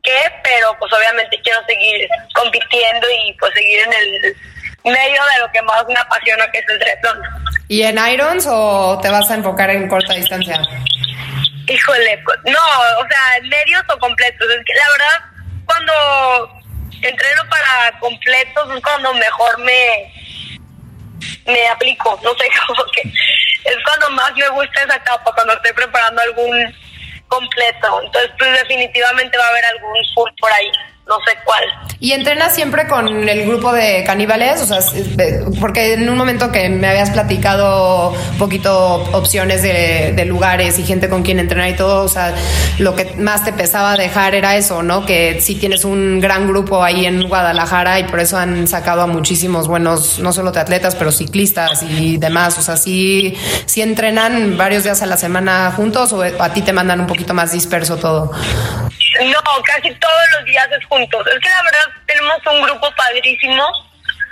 qué, 0.03 0.33
pero 0.43 0.75
pues 0.79 0.91
obviamente 0.93 1.39
quiero 1.43 1.63
seguir 1.67 2.09
compitiendo 2.35 3.07
y 3.11 3.35
pues 3.35 3.53
seguir 3.53 3.81
en 3.81 3.93
el 3.93 4.37
medio 4.85 5.23
de 5.25 5.41
lo 5.41 5.51
que 5.53 5.63
más 5.63 5.85
me 5.87 5.97
apasiona, 5.97 6.51
que 6.51 6.59
es 6.59 6.69
el 6.69 6.79
triatlón. 6.79 7.23
¿Y 7.69 7.83
en 7.83 7.99
Irons 7.99 8.47
o 8.49 8.99
te 9.01 9.09
vas 9.09 9.31
a 9.31 9.35
enfocar 9.35 9.71
en 9.71 9.89
corta 9.89 10.15
distancia? 10.15 10.61
Híjole, 11.67 12.23
no, 12.45 12.61
o 12.99 13.07
sea, 13.09 13.41
medios 13.43 13.83
o 13.89 13.99
completos. 13.99 14.47
Es 14.51 14.65
que 14.65 14.75
la 14.75 14.91
verdad, 14.91 15.25
cuando 15.65 16.61
entreno 17.01 17.43
para 17.49 17.99
completos 17.99 18.77
es 18.77 18.83
cuando 18.83 19.15
mejor 19.15 19.59
me 19.61 20.13
me 21.47 21.69
aplico, 21.69 22.19
no 22.23 22.35
sé, 22.35 22.49
como 22.67 22.85
que 22.93 23.03
es 23.03 23.77
cuando 23.85 24.11
más 24.11 24.35
me 24.35 24.49
gusta 24.49 24.83
esa 24.83 24.97
etapa, 24.97 25.33
cuando 25.35 25.55
estoy 25.55 25.73
preparando 25.73 26.21
algún 26.21 26.75
completo. 27.29 28.03
Entonces, 28.03 28.31
pues 28.39 28.53
definitivamente 28.53 29.39
va 29.39 29.47
a 29.47 29.49
haber 29.49 29.65
algún 29.65 29.97
full 30.15 30.31
por 30.39 30.53
ahí 30.53 30.71
no 31.07 31.17
sé 31.27 31.37
cuál. 31.45 31.63
¿Y 32.01 32.13
entrenas 32.13 32.55
siempre 32.55 32.89
con 32.89 33.29
el 33.29 33.47
grupo 33.47 33.73
de 33.73 34.05
caníbales? 34.05 34.63
O 34.63 34.67
sea, 34.67 34.79
porque 35.61 35.95
en 35.95 36.09
un 36.09 36.17
momento 36.17 36.51
que 36.51 36.69
me 36.71 36.89
habías 36.89 37.11
platicado 37.11 38.11
un 38.11 38.39
poquito 38.39 38.97
opciones 39.13 39.63
de, 39.63 40.25
lugares 40.25 40.79
y 40.79 40.85
gente 40.85 41.11
con 41.11 41.23
quien 41.23 41.39
entrenar 41.39 41.69
y 41.69 41.77
todo, 41.77 42.03
o 42.03 42.09
sea, 42.09 42.35
lo 42.79 42.97
que 42.97 43.05
más 43.19 43.45
te 43.45 43.53
pesaba 43.53 43.95
dejar 43.97 44.35
era 44.35 44.57
eso, 44.57 44.83
¿no? 44.83 45.05
Que 45.05 45.41
sí 45.41 45.55
tienes 45.57 45.85
un 45.85 46.19
gran 46.21 46.49
grupo 46.49 46.83
ahí 46.83 47.05
en 47.05 47.29
Guadalajara 47.29 48.01
y 48.01 48.05
por 48.05 48.21
eso 48.21 48.39
han 48.39 48.67
sacado 48.67 49.03
a 49.03 49.07
muchísimos 49.07 49.69
buenos, 49.69 50.19
no 50.19 50.33
solo 50.33 50.51
de 50.51 50.61
atletas, 50.61 50.95
pero 50.95 51.13
ciclistas 51.13 51.83
y 51.83 52.17
demás. 52.17 52.59
O 52.59 52.63
sea, 52.63 52.79
sí, 52.79 53.37
sí 53.67 53.83
entrenan 53.83 54.57
varios 54.57 54.85
días 54.85 55.03
a 55.03 55.07
la 55.07 55.19
semana 55.19 55.71
juntos 55.77 56.13
o 56.15 56.23
a 56.23 56.53
ti 56.55 56.63
te 56.63 56.73
mandan 56.73 57.01
un 57.01 57.07
poquito 57.07 57.35
más 57.35 57.53
disperso 57.53 57.99
todo. 57.99 58.33
No, 59.21 59.63
casi 59.65 59.95
todos 59.95 60.23
los 60.37 60.45
días 60.45 60.69
es 60.73 60.85
juntos. 60.87 61.27
Es 61.27 61.39
que 61.39 61.49
la 61.49 61.63
verdad 61.63 62.03
tenemos 62.07 62.39
un 62.47 62.63
grupo 62.63 62.91
padrísimo. 62.97 63.69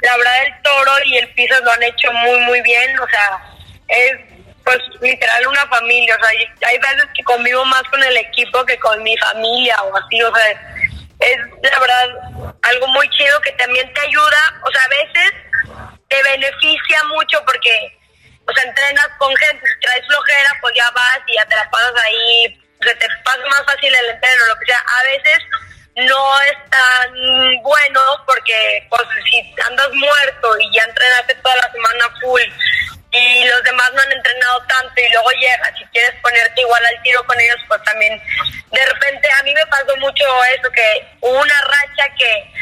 La 0.03 0.17
verdad 0.17 0.45
el 0.47 0.63
toro 0.63 0.93
y 1.05 1.19
el 1.19 1.29
piso 1.35 1.55
lo 1.63 1.71
han 1.73 1.83
hecho 1.83 2.13
muy, 2.13 2.41
muy 2.41 2.61
bien. 2.63 2.99
O 2.99 3.07
sea, 3.09 3.43
es 3.89 4.17
pues 4.65 4.79
literal 5.01 5.47
una 5.47 5.67
familia. 5.69 6.17
O 6.17 6.21
sea, 6.21 6.69
hay 6.69 6.79
veces 6.79 7.07
que 7.15 7.23
convivo 7.25 7.65
más 7.67 7.83
con 7.85 8.03
el 8.03 8.17
equipo 8.17 8.65
que 8.65 8.79
con 8.79 9.03
mi 9.03 9.17
familia 9.19 9.81
o 9.83 9.97
así. 9.97 10.23
O 10.23 10.35
sea, 10.35 10.51
es 11.21 11.39
la 11.63 11.79
verdad 11.79 12.09
algo 12.63 12.89
muy 12.89 13.09
chido 13.11 13.41
que 13.41 13.53
también 13.53 13.93
te 13.95 14.01
ayuda. 14.01 14.61
O 14.65 14.71
sea, 14.73 14.83
a 14.83 14.89
veces 14.89 15.33
te 16.09 16.23
beneficia 16.23 17.05
mucho 17.05 17.43
porque, 17.45 17.99
o 18.47 18.53
sea, 18.53 18.65
entrenas 18.65 19.09
con 19.19 19.35
gente. 19.37 19.65
Si 19.67 19.81
traes 19.81 20.07
flojera, 20.07 20.51
pues 20.61 20.75
ya 20.75 20.91
vas 20.91 21.21
y 21.27 21.35
ya 21.35 21.47
te 21.47 21.55
la 21.55 21.71
pasas 21.71 21.95
ahí 22.05 22.62
se 22.83 22.95
te 22.97 23.07
pasa 23.25 23.43
más 23.51 23.63
fácil 23.67 23.95
el 23.95 24.11
entreno, 24.11 24.47
lo 24.47 24.59
que 24.59 24.67
sea. 24.67 24.79
A 24.79 25.03
veces 25.05 25.39
no 25.97 26.41
es 26.43 26.71
tan 26.71 27.13
bueno 27.63 28.01
porque 28.27 28.87
pues 28.89 29.03
si 29.31 29.55
andas 29.67 29.91
muerto 29.93 30.59
y 30.59 30.75
ya 30.75 30.83
entrenaste 30.85 31.35
toda 31.37 31.57
la 31.57 31.73
semana 31.73 32.05
full 32.21 32.43
y 33.13 33.45
los 33.45 33.63
demás 33.63 33.93
no 33.93 34.01
han 34.01 34.13
entrenado 34.13 34.65
tanto 34.67 34.95
y 34.97 35.13
luego 35.13 35.31
llegas 35.33 35.73
y 35.79 35.85
quieres 35.87 36.15
ponerte 36.23 36.63
igual 36.63 36.85
al 36.85 37.03
tiro 37.03 37.23
con 37.27 37.39
ellos, 37.39 37.61
pues 37.69 37.83
también 37.85 38.19
de 38.71 38.87
repente 38.87 39.29
a 39.39 39.43
mí 39.43 39.53
me 39.53 39.67
pasó 39.67 39.95
mucho 39.99 40.25
eso, 40.45 40.71
que 40.71 41.07
hubo 41.21 41.39
una 41.39 41.61
racha 41.61 42.09
que 42.17 42.53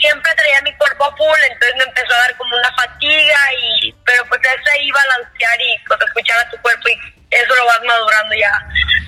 siempre 0.00 0.34
traía 0.34 0.60
mi 0.62 0.74
cuerpo 0.74 1.14
full, 1.16 1.38
entonces 1.48 1.76
me 1.76 1.84
empezó 1.84 2.12
a 2.12 2.18
dar 2.18 2.36
como 2.36 2.56
una 2.56 2.74
fatiga 2.74 3.38
y 3.60 3.94
pero 4.04 4.24
pues 4.26 4.40
es 4.42 4.72
ahí 4.72 4.90
balancear 4.90 5.60
y 5.60 5.78
pues 5.86 6.00
escuchar 6.00 6.40
a 6.40 6.50
tu 6.50 6.60
cuerpo 6.60 6.88
y 6.88 6.98
eso 7.42 7.54
lo 7.54 7.66
vas 7.66 7.80
madurando 7.86 8.34
ya 8.34 8.52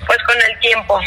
pues 0.05 0.19
con 0.25 0.35
el 0.35 0.59
tiempo. 0.59 0.99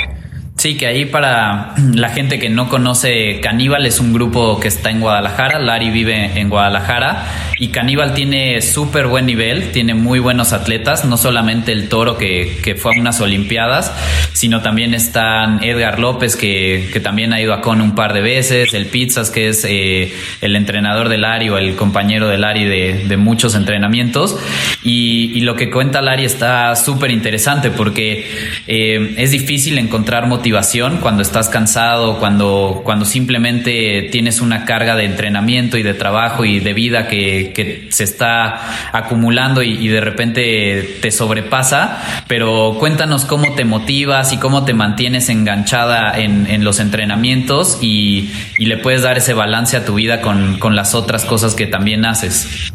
Sí, 0.56 0.76
que 0.76 0.86
ahí 0.86 1.06
para 1.06 1.72
la 1.94 2.10
gente 2.10 2.38
que 2.38 2.50
no 2.50 2.68
conoce 2.68 3.40
Caníbal 3.40 3.86
es 3.86 3.98
un 3.98 4.12
grupo 4.12 4.60
que 4.60 4.68
está 4.68 4.90
en 4.90 5.00
Guadalajara, 5.00 5.58
Lari 5.58 5.90
vive 5.90 6.38
en 6.38 6.50
Guadalajara 6.50 7.24
y 7.60 7.68
Caníbal 7.68 8.14
tiene 8.14 8.62
súper 8.62 9.06
buen 9.06 9.26
nivel, 9.26 9.70
tiene 9.70 9.92
muy 9.92 10.18
buenos 10.18 10.54
atletas, 10.54 11.04
no 11.04 11.18
solamente 11.18 11.72
el 11.72 11.90
toro 11.90 12.16
que, 12.16 12.56
que, 12.64 12.74
fue 12.74 12.96
a 12.96 12.98
unas 12.98 13.20
Olimpiadas, 13.20 13.94
sino 14.32 14.62
también 14.62 14.94
están 14.94 15.62
Edgar 15.62 15.98
López 15.98 16.36
que, 16.36 16.88
que 16.90 17.00
también 17.00 17.34
ha 17.34 17.40
ido 17.40 17.52
a 17.52 17.60
Con 17.60 17.82
un 17.82 17.94
par 17.94 18.14
de 18.14 18.22
veces, 18.22 18.72
el 18.72 18.86
Pizzas 18.86 19.30
que 19.30 19.48
es 19.48 19.66
eh, 19.68 20.10
el 20.40 20.56
entrenador 20.56 21.10
de 21.10 21.18
Lari 21.18 21.50
o 21.50 21.58
el 21.58 21.76
compañero 21.76 22.28
de 22.28 22.38
Lari 22.38 22.64
de, 22.64 23.04
de 23.06 23.16
muchos 23.18 23.54
entrenamientos. 23.54 24.38
Y, 24.82 25.32
y, 25.34 25.40
lo 25.40 25.54
que 25.54 25.68
cuenta 25.68 26.00
Lari 26.00 26.24
está 26.24 26.74
súper 26.76 27.10
interesante 27.10 27.70
porque 27.70 28.26
eh, 28.68 29.14
es 29.18 29.32
difícil 29.32 29.76
encontrar 29.76 30.26
motivación 30.26 30.96
cuando 31.02 31.20
estás 31.20 31.50
cansado, 31.50 32.18
cuando, 32.18 32.80
cuando 32.84 33.04
simplemente 33.04 34.08
tienes 34.10 34.40
una 34.40 34.64
carga 34.64 34.96
de 34.96 35.04
entrenamiento 35.04 35.76
y 35.76 35.82
de 35.82 35.92
trabajo 35.92 36.46
y 36.46 36.60
de 36.60 36.72
vida 36.72 37.06
que, 37.06 37.49
que 37.52 37.88
se 37.90 38.04
está 38.04 38.90
acumulando 38.92 39.62
y, 39.62 39.72
y, 39.72 39.88
de 39.88 40.00
repente 40.00 40.98
te 41.00 41.10
sobrepasa. 41.10 42.24
Pero 42.28 42.76
cuéntanos 42.78 43.24
cómo 43.24 43.54
te 43.54 43.64
motivas 43.64 44.32
y 44.32 44.38
cómo 44.38 44.64
te 44.64 44.74
mantienes 44.74 45.28
enganchada 45.28 46.18
en, 46.18 46.46
en 46.46 46.64
los 46.64 46.80
entrenamientos 46.80 47.78
y, 47.80 48.32
y, 48.58 48.66
le 48.66 48.76
puedes 48.78 49.02
dar 49.02 49.18
ese 49.18 49.34
balance 49.34 49.76
a 49.76 49.84
tu 49.84 49.94
vida 49.94 50.20
con, 50.20 50.58
con 50.58 50.76
las 50.76 50.94
otras 50.94 51.24
cosas 51.24 51.54
que 51.54 51.66
también 51.66 52.04
haces. 52.04 52.72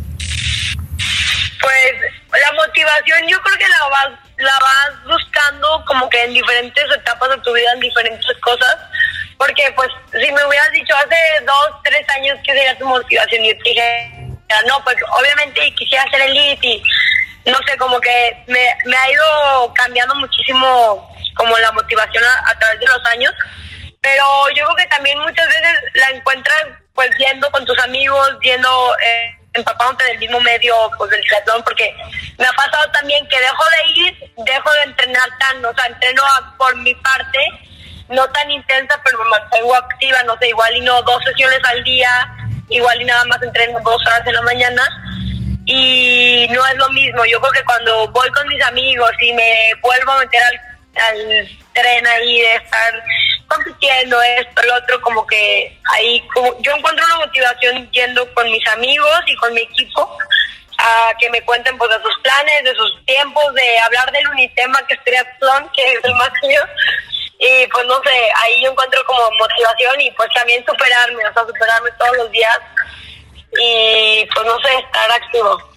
Pues 1.61 1.93
la 2.31 2.53
motivación 2.53 3.27
yo 3.29 3.39
creo 3.41 3.57
que 3.57 3.67
la 3.67 3.89
vas 3.89 4.25
la 4.37 4.51
vas 4.59 5.03
buscando 5.05 5.83
como 5.85 6.09
que 6.09 6.23
en 6.23 6.33
diferentes 6.33 6.83
etapas 6.95 7.29
de 7.29 7.37
tu 7.37 7.53
vida, 7.53 7.71
en 7.73 7.79
diferentes 7.79 8.37
cosas. 8.41 8.77
Porque, 9.37 9.63
pues, 9.75 9.89
si 10.11 10.31
me 10.31 10.45
hubieras 10.45 10.71
dicho 10.71 10.95
hace 10.95 11.17
dos, 11.45 11.81
tres 11.83 12.07
años 12.09 12.37
que 12.45 12.53
sería 12.53 12.77
tu 12.77 12.85
motivación, 12.85 13.43
y 13.43 13.53
te 13.53 13.69
dije, 13.69 14.14
no, 14.67 14.83
pues, 14.83 14.97
obviamente 15.17 15.73
quisiera 15.75 16.09
ser 16.11 16.21
elite 16.21 16.67
y 16.67 16.83
no 17.45 17.57
sé, 17.67 17.77
como 17.77 17.99
que 17.99 18.43
me, 18.47 18.75
me 18.85 18.97
ha 18.97 19.11
ido 19.11 19.73
cambiando 19.73 20.15
muchísimo 20.15 21.15
como 21.35 21.57
la 21.57 21.71
motivación 21.71 22.23
a, 22.23 22.49
a, 22.49 22.59
través 22.59 22.79
de 22.79 22.87
los 22.87 23.05
años. 23.05 23.33
Pero 24.01 24.23
yo 24.55 24.65
creo 24.65 24.75
que 24.75 24.87
también 24.87 25.17
muchas 25.19 25.47
veces 25.47 25.79
la 25.93 26.09
encuentras, 26.11 26.63
pues, 26.93 27.09
yendo 27.17 27.49
con 27.51 27.65
tus 27.65 27.77
amigos, 27.79 28.37
yendo... 28.41 28.95
Eh, 28.99 29.39
empapándote 29.55 30.03
del 30.05 30.19
mismo 30.19 30.39
medio 30.41 30.75
pues 30.97 31.09
del 31.11 31.21
triatlón 31.21 31.63
porque 31.63 31.95
me 32.37 32.45
ha 32.45 32.51
pasado 32.53 32.91
también 32.91 33.27
que 33.27 33.39
dejo 33.39 33.63
de 33.69 33.91
ir, 33.91 34.33
dejo 34.45 34.71
de 34.71 34.83
entrenar 34.83 35.29
tan, 35.39 35.65
o 35.65 35.73
sea, 35.73 35.85
entreno 35.87 36.23
por 36.57 36.75
mi 36.77 36.93
parte, 36.95 37.39
no 38.09 38.27
tan 38.29 38.51
intensa, 38.51 38.99
pero 39.03 39.17
me 39.23 39.29
mantengo 39.29 39.75
activa, 39.75 40.21
no 40.23 40.37
sé, 40.37 40.49
igual 40.49 40.75
y 40.75 40.81
no 40.81 41.01
dos 41.01 41.23
sesiones 41.23 41.59
al 41.63 41.83
día, 41.83 42.35
igual 42.69 43.01
y 43.01 43.05
nada 43.05 43.23
más 43.25 43.41
entreno 43.41 43.79
dos 43.83 44.01
horas 44.07 44.25
en 44.25 44.33
la 44.33 44.41
mañana 44.41 44.83
y 45.65 46.47
no 46.51 46.65
es 46.67 46.75
lo 46.75 46.89
mismo, 46.89 47.25
yo 47.25 47.39
creo 47.39 47.51
que 47.51 47.63
cuando 47.63 48.07
voy 48.09 48.29
con 48.29 48.47
mis 48.47 48.61
amigos 48.63 49.11
y 49.21 49.33
me 49.33 49.73
vuelvo 49.81 50.11
a 50.11 50.19
meter 50.19 50.41
al, 50.43 51.49
tren 51.73 52.07
ahí 52.07 52.39
de 52.39 52.55
estar 52.55 53.03
compitiendo 53.47 54.21
esto, 54.21 54.61
el 54.61 54.71
otro, 54.71 55.01
como 55.01 55.25
que 55.27 55.77
ahí 55.91 56.21
como, 56.33 56.57
yo 56.61 56.71
encuentro 56.73 57.05
una 57.05 57.17
motivación 57.17 57.89
yendo 57.91 58.33
con 58.33 58.49
mis 58.49 58.65
amigos 58.69 59.19
y 59.25 59.35
con 59.35 59.53
mi 59.53 59.61
equipo 59.61 60.17
a 60.77 61.13
que 61.19 61.29
me 61.31 61.41
cuenten 61.41 61.77
pues 61.77 61.89
de 61.89 62.01
sus 62.01 62.17
planes, 62.21 62.63
de 62.63 62.75
sus 62.75 63.05
tiempos, 63.05 63.53
de 63.53 63.79
hablar 63.79 64.11
del 64.11 64.27
unitema 64.29 64.85
que 64.87 64.93
es 64.93 65.03
triatlón, 65.03 65.69
que 65.75 65.93
es 65.93 65.99
el 66.03 66.13
más 66.15 66.31
mío. 66.43 66.61
Y 67.37 67.67
pues 67.67 67.85
no 67.85 67.95
sé, 68.03 68.31
ahí 68.43 68.63
yo 68.63 68.71
encuentro 68.71 69.03
como 69.05 69.29
motivación 69.37 69.99
y 70.01 70.11
pues 70.11 70.29
también 70.33 70.65
superarme, 70.65 71.25
o 71.25 71.33
sea, 71.33 71.45
superarme 71.45 71.91
todos 71.97 72.17
los 72.17 72.31
días 72.31 72.59
y 73.59 74.25
pues 74.33 74.45
no 74.45 74.57
sé, 74.59 74.75
estar 74.75 75.11
activo. 75.11 75.74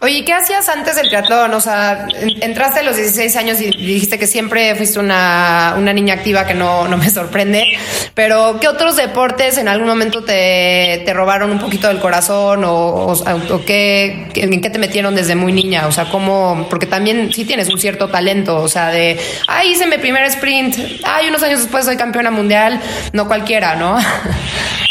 Oye, 0.00 0.22
¿qué 0.24 0.34
hacías 0.34 0.68
antes 0.68 0.96
del 0.96 1.08
triatlón? 1.08 1.54
O 1.54 1.60
sea, 1.60 2.06
entraste 2.42 2.80
a 2.80 2.82
los 2.82 2.96
16 2.96 3.36
años 3.36 3.60
y 3.60 3.70
dijiste 3.70 4.18
que 4.18 4.26
siempre 4.26 4.74
fuiste 4.74 4.98
una, 4.98 5.74
una 5.78 5.94
niña 5.94 6.14
activa 6.14 6.46
que 6.46 6.52
no, 6.52 6.86
no, 6.88 6.98
me 6.98 7.08
sorprende, 7.08 7.64
pero 8.12 8.58
¿qué 8.60 8.68
otros 8.68 8.96
deportes 8.96 9.56
en 9.56 9.66
algún 9.66 9.88
momento 9.88 10.22
te, 10.22 11.02
te 11.06 11.14
robaron 11.14 11.50
un 11.50 11.58
poquito 11.58 11.88
del 11.88 12.00
corazón 12.00 12.64
o, 12.64 13.12
o, 13.12 13.64
qué, 13.64 14.28
en 14.34 14.60
qué 14.60 14.68
te 14.68 14.78
metieron 14.78 15.14
desde 15.14 15.36
muy 15.36 15.52
niña? 15.54 15.86
O 15.86 15.92
sea, 15.92 16.10
¿cómo? 16.10 16.66
Porque 16.68 16.86
también 16.86 17.32
sí 17.32 17.46
tienes 17.46 17.70
un 17.70 17.78
cierto 17.78 18.08
talento, 18.08 18.56
o 18.56 18.68
sea, 18.68 18.90
de, 18.90 19.18
ay, 19.46 19.72
hice 19.72 19.86
mi 19.86 19.96
primer 19.96 20.24
sprint, 20.24 20.76
ay, 21.04 21.28
unos 21.28 21.42
años 21.42 21.60
después 21.60 21.86
soy 21.86 21.96
campeona 21.96 22.30
mundial, 22.30 22.78
no 23.14 23.26
cualquiera, 23.26 23.74
¿no? 23.76 23.98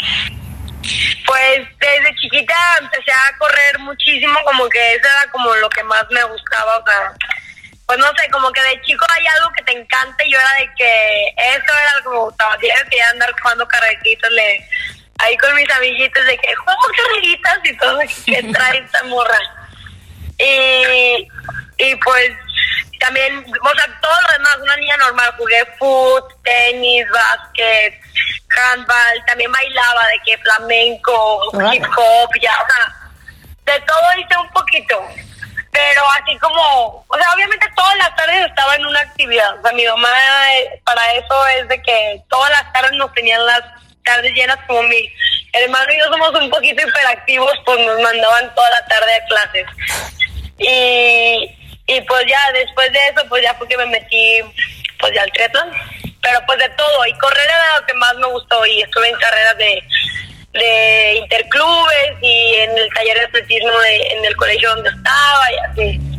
Pues 1.34 1.66
desde 1.80 2.14
chiquita 2.14 2.54
empecé 2.80 3.10
a 3.10 3.36
correr 3.38 3.76
muchísimo, 3.80 4.38
como 4.44 4.68
que 4.68 4.94
eso 4.94 5.08
era 5.08 5.28
como 5.32 5.52
lo 5.56 5.68
que 5.68 5.82
más 5.82 6.04
me 6.08 6.22
gustaba, 6.22 6.78
o 6.78 6.86
sea, 6.86 7.12
pues 7.86 7.98
no 7.98 8.06
sé, 8.16 8.30
como 8.30 8.52
que 8.52 8.62
de 8.62 8.80
chico 8.82 9.04
hay 9.16 9.26
algo 9.26 9.50
que 9.56 9.64
te 9.64 9.72
encanta 9.72 10.24
y 10.24 10.30
yo 10.30 10.38
era 10.38 10.52
de 10.60 10.70
que 10.76 11.34
eso 11.36 11.72
era 11.82 11.94
lo 11.96 12.02
que 12.04 12.08
me 12.10 12.18
gustaba, 12.18 12.58
que 12.58 12.68
quería 12.88 13.10
andar 13.10 13.34
jugando 13.42 13.66
carreritas, 13.66 14.30
le, 14.30 14.68
ahí 15.18 15.36
con 15.38 15.56
mis 15.56 15.68
amiguitos 15.72 16.24
de 16.24 16.38
que 16.38 16.54
juego 16.54 16.80
carreritas 16.96 17.58
y 17.64 17.76
todo, 17.78 17.98
que 18.26 18.52
trae 18.52 18.78
esta 18.78 19.02
morra. 19.02 19.38
Y, 20.38 21.28
y 21.78 21.96
pues 21.96 22.30
también, 23.04 23.38
o 23.38 23.76
sea, 23.76 24.00
todo 24.00 24.20
lo 24.22 24.32
demás, 24.32 24.56
una 24.62 24.76
niña 24.76 24.96
normal, 24.96 25.34
jugué 25.36 25.62
foot, 25.78 26.24
tenis, 26.42 27.06
básquet, 27.10 28.00
handball, 28.56 29.24
también 29.26 29.52
bailaba 29.52 30.06
de 30.06 30.20
que 30.24 30.38
flamenco, 30.38 31.42
hip 31.70 31.84
hop, 31.84 32.30
ya, 32.40 32.52
o 32.62 32.66
sea, 32.66 33.74
de 33.74 33.80
todo 33.80 34.18
hice 34.18 34.36
un 34.38 34.48
poquito. 34.50 35.06
Pero 35.70 36.02
así 36.12 36.38
como, 36.38 37.04
o 37.06 37.16
sea, 37.18 37.26
obviamente 37.34 37.66
todas 37.76 37.96
las 37.98 38.14
tardes 38.16 38.46
estaba 38.46 38.76
en 38.76 38.86
una 38.86 39.00
actividad. 39.00 39.58
O 39.58 39.62
sea, 39.62 39.72
mi 39.72 39.84
mamá 39.84 40.08
para 40.84 41.14
eso 41.14 41.46
es 41.48 41.68
de 41.68 41.82
que 41.82 42.22
todas 42.30 42.50
las 42.52 42.72
tardes 42.72 42.92
nos 42.92 43.12
tenían 43.12 43.44
las 43.44 43.60
tardes 44.04 44.32
llenas 44.34 44.58
como 44.66 44.84
mi 44.84 45.12
hermano 45.52 45.92
y 45.92 45.98
yo 45.98 46.04
somos 46.06 46.30
un 46.40 46.48
poquito 46.48 46.86
hiperactivos, 46.86 47.52
pues 47.66 47.84
nos 47.84 48.00
mandaban 48.00 48.54
toda 48.54 48.70
la 48.70 48.86
tarde 48.86 49.14
a 49.14 49.24
clases. 49.26 49.66
Y, 50.58 51.63
y 51.86 52.00
pues 52.02 52.24
ya 52.26 52.52
después 52.52 52.92
de 52.92 52.98
eso, 53.08 53.26
pues 53.28 53.42
ya 53.42 53.54
fue 53.54 53.68
que 53.68 53.76
me 53.76 53.86
metí 53.86 54.40
pues 54.98 55.12
ya 55.14 55.22
al 55.22 55.32
triatlón 55.32 55.70
pero 56.24 56.40
pues 56.46 56.58
de 56.58 56.68
todo. 56.70 57.06
Y 57.06 57.12
correr 57.18 57.44
era 57.44 57.78
lo 57.78 57.86
que 57.86 57.94
más 57.94 58.14
me 58.16 58.26
gustó 58.26 58.66
y 58.66 58.82
estuve 58.82 59.08
en 59.08 59.16
carreras 59.16 59.58
de, 59.58 59.82
de 60.54 61.14
interclubes 61.16 62.12
y 62.22 62.54
en 62.54 62.78
el 62.78 62.88
taller 62.94 63.18
de 63.18 63.24
atletismo 63.26 63.70
en 64.10 64.24
el 64.24 64.36
colegio 64.36 64.70
donde 64.70 64.88
estaba 64.88 65.52
y 65.52 65.70
así. 65.70 66.13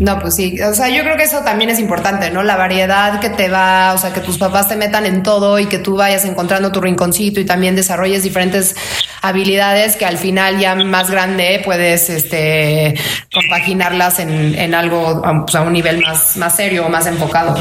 No, 0.00 0.18
pues 0.18 0.34
sí, 0.34 0.58
o 0.62 0.72
sea, 0.72 0.88
yo 0.88 1.02
creo 1.02 1.18
que 1.18 1.24
eso 1.24 1.40
también 1.40 1.68
es 1.68 1.78
importante, 1.78 2.30
¿no? 2.30 2.42
La 2.42 2.56
variedad 2.56 3.20
que 3.20 3.28
te 3.28 3.50
va, 3.50 3.92
o 3.92 3.98
sea, 3.98 4.14
que 4.14 4.20
tus 4.20 4.38
papás 4.38 4.66
te 4.66 4.74
metan 4.74 5.04
en 5.04 5.22
todo 5.22 5.58
y 5.58 5.66
que 5.66 5.78
tú 5.78 5.94
vayas 5.94 6.24
encontrando 6.24 6.72
tu 6.72 6.80
rinconcito 6.80 7.38
y 7.38 7.44
también 7.44 7.76
desarrolles 7.76 8.22
diferentes 8.22 8.74
habilidades 9.20 9.96
que 9.96 10.06
al 10.06 10.16
final 10.16 10.58
ya 10.58 10.74
más 10.74 11.10
grande 11.10 11.60
puedes 11.62 12.08
este, 12.08 12.94
compaginarlas 13.30 14.20
en, 14.20 14.54
en 14.54 14.74
algo 14.74 15.22
a 15.22 15.60
un 15.60 15.72
nivel 15.74 16.00
más, 16.00 16.34
más 16.38 16.56
serio 16.56 16.86
o 16.86 16.88
más 16.88 17.06
enfocado. 17.06 17.54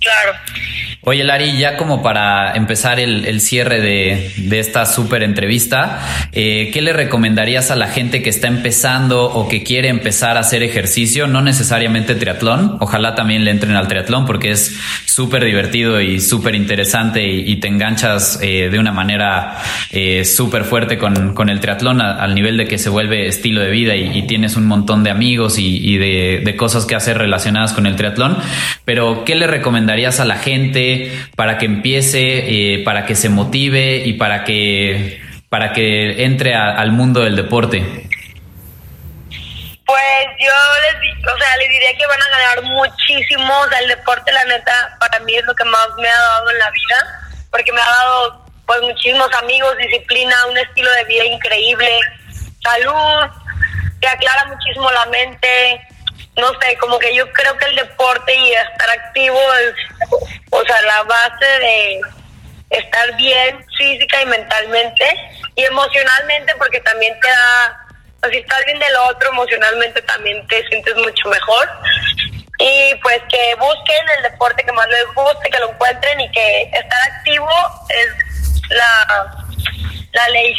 Claro. 0.00 0.32
Oye, 1.02 1.24
Lari, 1.24 1.56
ya 1.56 1.78
como 1.78 2.02
para 2.02 2.52
empezar 2.52 3.00
el, 3.00 3.40
cierre 3.40 3.80
de, 3.80 4.58
esta 4.58 4.84
súper 4.84 5.22
entrevista, 5.22 5.98
eh, 6.32 6.68
¿qué 6.74 6.82
le 6.82 6.92
recomendarías 6.92 7.70
a 7.70 7.76
la 7.76 7.86
gente 7.86 8.22
que 8.22 8.28
está 8.28 8.48
empezando 8.48 9.24
o 9.24 9.48
que 9.48 9.62
quiere 9.62 9.88
empezar 9.88 10.36
a 10.36 10.40
hacer 10.40 10.62
ejercicio? 10.62 11.26
No 11.26 11.40
necesariamente 11.40 12.16
triatlón, 12.16 12.76
ojalá 12.80 13.14
también 13.14 13.46
le 13.46 13.50
entren 13.50 13.76
al 13.76 13.88
triatlón 13.88 14.26
porque 14.26 14.50
es 14.50 14.78
súper 15.06 15.42
divertido 15.42 16.02
y 16.02 16.20
súper 16.20 16.54
interesante 16.54 17.26
y, 17.26 17.56
te 17.60 17.68
enganchas 17.68 18.38
eh, 18.42 18.68
de 18.70 18.78
una 18.78 18.92
manera 18.92 19.56
eh, 19.90 20.26
súper 20.26 20.64
fuerte 20.64 20.98
con, 20.98 21.48
el 21.48 21.60
triatlón 21.60 22.02
al 22.02 22.34
nivel 22.34 22.58
de 22.58 22.66
que 22.66 22.76
se 22.76 22.90
vuelve 22.90 23.26
estilo 23.26 23.62
de 23.62 23.70
vida 23.70 23.96
y, 23.96 24.20
tienes 24.26 24.54
un 24.54 24.66
montón 24.66 25.02
de 25.02 25.10
amigos 25.10 25.58
y, 25.58 25.96
de, 25.96 26.42
de 26.44 26.56
cosas 26.56 26.84
que 26.84 26.94
hacer 26.94 27.16
relacionadas 27.16 27.72
con 27.72 27.86
el 27.86 27.96
triatlón. 27.96 28.36
Pero, 28.84 29.24
¿qué 29.24 29.34
le 29.34 29.46
recomendarías 29.46 30.20
a 30.20 30.26
la 30.26 30.36
gente? 30.36 30.89
Para 31.36 31.58
que 31.58 31.66
empiece, 31.66 32.20
eh, 32.20 32.82
para 32.84 33.06
que 33.06 33.14
se 33.14 33.28
motive 33.28 33.96
y 34.04 34.14
para 34.14 34.44
que, 34.44 35.20
para 35.48 35.72
que 35.72 36.24
entre 36.24 36.54
al 36.54 36.92
mundo 36.92 37.20
del 37.20 37.36
deporte? 37.36 37.78
Pues 39.84 40.26
yo 40.38 40.52
les, 40.82 41.18
o 41.24 41.38
sea, 41.38 41.56
les 41.56 41.68
diría 41.68 41.96
que 41.98 42.06
van 42.06 42.22
a 42.22 42.38
ganar 42.38 42.62
muchísimo. 42.62 43.52
El 43.80 43.88
deporte, 43.88 44.32
la 44.32 44.44
neta, 44.44 44.96
para 45.00 45.18
mí 45.20 45.34
es 45.34 45.44
lo 45.44 45.54
que 45.54 45.64
más 45.64 45.88
me 45.98 46.08
ha 46.08 46.18
dado 46.18 46.50
en 46.50 46.58
la 46.58 46.70
vida, 46.70 47.30
porque 47.50 47.72
me 47.72 47.80
ha 47.80 47.90
dado 47.90 48.46
pues 48.66 48.82
muchísimos 48.82 49.28
amigos, 49.42 49.76
disciplina, 49.78 50.46
un 50.46 50.56
estilo 50.56 50.88
de 50.92 51.04
vida 51.04 51.24
increíble, 51.24 51.90
salud, 52.62 53.30
te 54.00 54.06
aclara 54.06 54.44
muchísimo 54.44 54.88
la 54.92 55.06
mente, 55.06 55.88
no 56.40 56.48
sé, 56.60 56.76
como 56.78 56.98
que 56.98 57.14
yo 57.14 57.30
creo 57.32 57.56
que 57.56 57.66
el 57.66 57.76
deporte 57.76 58.34
y 58.34 58.52
estar 58.52 58.90
activo 58.90 59.38
es, 59.54 59.74
o 60.50 60.64
sea, 60.64 60.82
la 60.82 61.02
base 61.04 61.46
de 61.46 62.00
estar 62.70 63.16
bien 63.16 63.64
física 63.76 64.22
y 64.22 64.26
mentalmente 64.26 65.04
y 65.56 65.64
emocionalmente 65.64 66.54
porque 66.56 66.80
también 66.80 67.18
te 67.20 67.28
da, 67.28 67.86
o 68.22 68.28
si 68.28 68.38
estás 68.38 68.64
bien 68.64 68.78
del 68.78 68.96
otro, 68.96 69.30
emocionalmente 69.30 70.02
también 70.02 70.46
te 70.46 70.66
sientes 70.68 70.96
mucho 70.96 71.28
mejor. 71.28 71.68
Y 72.58 72.94
pues 72.96 73.20
que 73.30 73.54
busquen 73.54 74.08
el 74.18 74.22
deporte 74.24 74.62
que 74.62 74.72
más 74.72 74.86
les 74.88 75.06
guste, 75.14 75.50
que 75.50 75.58
lo 75.58 75.70
encuentren 75.70 76.20
y 76.20 76.30
que 76.30 76.62
estar 76.62 77.02
activo 77.10 77.48
es 77.88 78.68
la, 78.68 79.39
la 80.12 80.28
ley. 80.28 80.54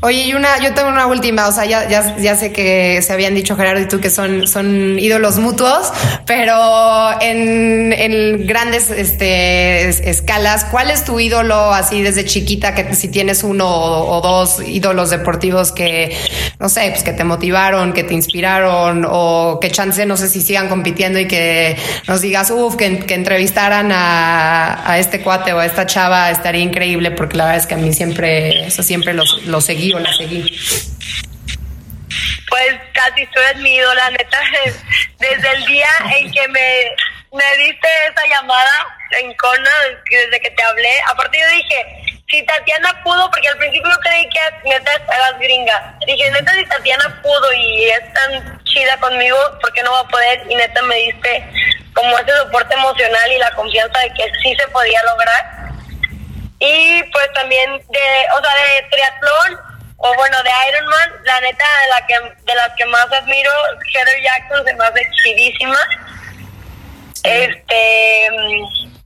Oye, 0.00 0.28
y 0.28 0.32
una, 0.32 0.60
yo 0.62 0.74
tengo 0.74 0.88
una 0.90 1.06
última, 1.06 1.48
o 1.48 1.52
sea, 1.52 1.64
ya, 1.64 1.88
ya, 1.88 2.36
sé 2.36 2.52
que 2.52 3.02
se 3.02 3.12
habían 3.12 3.34
dicho 3.34 3.56
Gerardo 3.56 3.80
y 3.80 3.88
tú 3.88 4.00
que 4.00 4.10
son, 4.10 4.46
son 4.46 4.96
ídolos 4.96 5.38
mutuos, 5.38 5.92
pero 6.24 7.20
en, 7.20 8.46
grandes 8.46 8.90
este, 8.90 9.88
escalas, 10.08 10.66
¿cuál 10.66 10.90
es 10.90 11.04
tu 11.04 11.18
ídolo 11.18 11.72
así 11.74 12.00
desde 12.00 12.24
chiquita, 12.24 12.76
que 12.76 12.94
si 12.94 13.08
tienes 13.08 13.42
uno 13.42 13.68
o, 13.68 14.20
dos 14.20 14.62
ídolos 14.64 15.10
deportivos 15.10 15.72
que, 15.72 16.16
no 16.60 16.68
sé, 16.68 16.90
pues 16.90 17.02
que 17.02 17.12
te 17.12 17.24
motivaron, 17.24 17.92
que 17.92 18.04
te 18.04 18.14
inspiraron 18.14 19.04
o 19.08 19.58
que 19.60 19.70
chance, 19.72 20.06
no 20.06 20.16
sé 20.16 20.28
si 20.28 20.40
sigan 20.42 20.68
compitiendo 20.68 21.18
y 21.18 21.26
que 21.26 21.76
nos 22.06 22.20
digas, 22.20 22.52
uff, 22.52 22.76
que, 22.76 23.00
que, 23.00 23.14
entrevistaran 23.14 23.90
a, 23.90 24.88
a, 24.88 24.98
este 24.98 25.22
cuate 25.22 25.52
o 25.52 25.58
a 25.58 25.66
esta 25.66 25.86
chava, 25.86 26.30
estaría 26.30 26.62
increíble 26.62 27.10
porque 27.10 27.36
la 27.36 27.46
verdad 27.46 27.60
es 27.60 27.66
que 27.66 27.74
a 27.74 27.78
mí 27.78 27.92
siempre, 27.92 28.47
eso 28.50 28.82
siempre 28.82 29.12
los, 29.14 29.44
los 29.46 29.64
seguí 29.64 29.92
o 29.94 29.98
la 29.98 30.12
seguí? 30.12 30.42
Pues 32.48 32.74
casi 32.92 33.26
tú 33.26 33.40
eres 33.40 33.56
mi 33.62 33.74
ídola, 33.74 34.10
neta. 34.10 34.40
Desde 35.18 35.52
el 35.52 35.66
día 35.66 35.88
en 36.16 36.30
que 36.30 36.48
me, 36.48 36.84
me 37.32 37.56
diste 37.64 37.88
esa 38.08 38.26
llamada 38.28 38.98
en 39.20 39.34
Kona, 39.34 39.70
desde 40.10 40.40
que 40.40 40.50
te 40.50 40.62
hablé, 40.62 40.90
aparte 41.08 41.38
yo 41.38 41.48
dije, 41.48 42.22
si 42.30 42.42
Tatiana 42.44 43.02
pudo, 43.02 43.30
porque 43.30 43.48
al 43.48 43.56
principio 43.56 43.90
creí 44.02 44.28
que 44.28 44.68
neta 44.68 44.90
eras 44.92 45.38
gringa. 45.40 45.98
Dije, 46.06 46.30
neta, 46.30 46.52
si 46.52 46.64
Tatiana 46.66 47.20
pudo 47.22 47.52
y 47.54 47.84
es 47.84 48.12
tan 48.12 48.62
chida 48.64 48.98
conmigo, 48.98 49.38
¿por 49.60 49.72
qué 49.72 49.82
no 49.82 49.92
va 49.92 50.00
a 50.00 50.08
poder? 50.08 50.42
Y 50.48 50.54
neta 50.54 50.82
me 50.82 50.96
diste 50.96 51.42
como 51.94 52.18
ese 52.18 52.36
soporte 52.36 52.74
emocional 52.74 53.32
y 53.32 53.38
la 53.38 53.50
confianza 53.52 53.98
de 54.00 54.12
que 54.12 54.24
sí 54.42 54.54
se 54.56 54.68
podía 54.68 55.02
lograr. 55.04 55.58
Y 56.60 57.02
pues 57.04 57.32
también 57.34 57.78
de, 57.88 58.26
o 58.36 58.42
sea, 58.42 58.54
de 58.54 58.88
triatlón, 58.90 59.60
o 59.98 60.14
bueno, 60.14 60.36
de 60.42 60.50
Ironman, 60.68 61.24
la 61.24 61.40
neta, 61.40 61.64
de, 61.64 61.88
la 61.88 62.06
que, 62.06 62.42
de 62.44 62.54
las 62.54 62.70
que 62.76 62.84
más 62.86 63.06
admiro, 63.12 63.50
Heather 63.92 64.22
Jackson 64.22 64.64
se 64.64 64.74
me 64.74 64.84
hace 64.84 65.10
chidísima. 65.22 65.78
Este, 67.24 68.28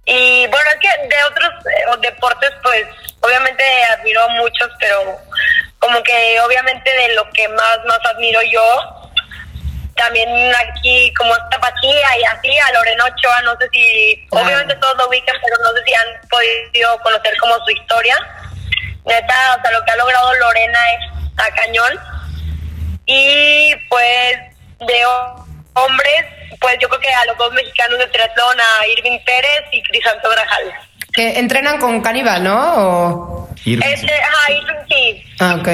y 0.04 0.46
bueno, 0.48 0.70
es 0.70 0.76
que 0.80 1.08
de 1.08 1.24
otros 1.24 1.50
eh, 1.66 1.96
deportes, 2.00 2.50
pues 2.62 2.86
obviamente 3.20 3.64
admiro 3.84 4.28
muchos, 4.30 4.70
pero 4.78 5.18
como 5.78 6.02
que 6.02 6.40
obviamente 6.40 6.90
de 6.90 7.14
lo 7.14 7.28
que 7.30 7.48
más, 7.48 7.78
más 7.86 7.98
admiro 8.10 8.40
yo, 8.42 9.01
también 10.04 10.28
aquí 10.54 11.12
como 11.14 11.32
esta 11.34 11.60
Pachía 11.60 12.18
y 12.18 12.24
así, 12.24 12.58
a 12.58 12.72
Lorena 12.72 13.04
Ochoa, 13.04 13.42
no 13.42 13.56
sé 13.58 13.68
si, 13.72 14.26
obviamente 14.30 14.74
todos 14.76 14.96
lo 14.96 15.08
ubican, 15.08 15.36
pero 15.42 15.56
no 15.62 15.78
sé 15.78 15.84
si 15.86 15.94
han 15.94 16.28
podido 16.28 16.98
conocer 17.02 17.36
como 17.38 17.54
su 17.64 17.70
historia. 17.70 18.16
Neta, 19.04 19.56
o 19.58 19.62
sea, 19.62 19.70
lo 19.72 19.84
que 19.84 19.90
ha 19.90 19.96
logrado 19.96 20.34
Lorena 20.34 20.78
es 20.94 21.40
a 21.40 21.54
cañón. 21.54 21.98
Y 23.06 23.74
pues 23.88 24.36
de 24.80 25.04
hombres, 25.74 26.24
pues 26.60 26.76
yo 26.80 26.88
creo 26.88 27.00
que 27.00 27.12
a 27.12 27.24
los 27.26 27.36
dos 27.36 27.52
mexicanos 27.52 27.98
de 27.98 28.06
triatlón, 28.08 28.56
a 28.60 28.86
Irving 28.86 29.18
Pérez 29.24 29.64
y 29.72 29.82
Crisanto 29.82 30.30
Grajal. 30.30 30.72
Que 31.12 31.38
entrenan 31.38 31.78
con 31.78 32.00
Caníbal, 32.00 32.42
¿no? 32.42 33.41
Este, 33.64 34.12
ajá, 34.12 34.52
Irving 34.52 34.86
sí. 34.88 35.22
Ah, 35.38 35.56
ok. 35.60 35.68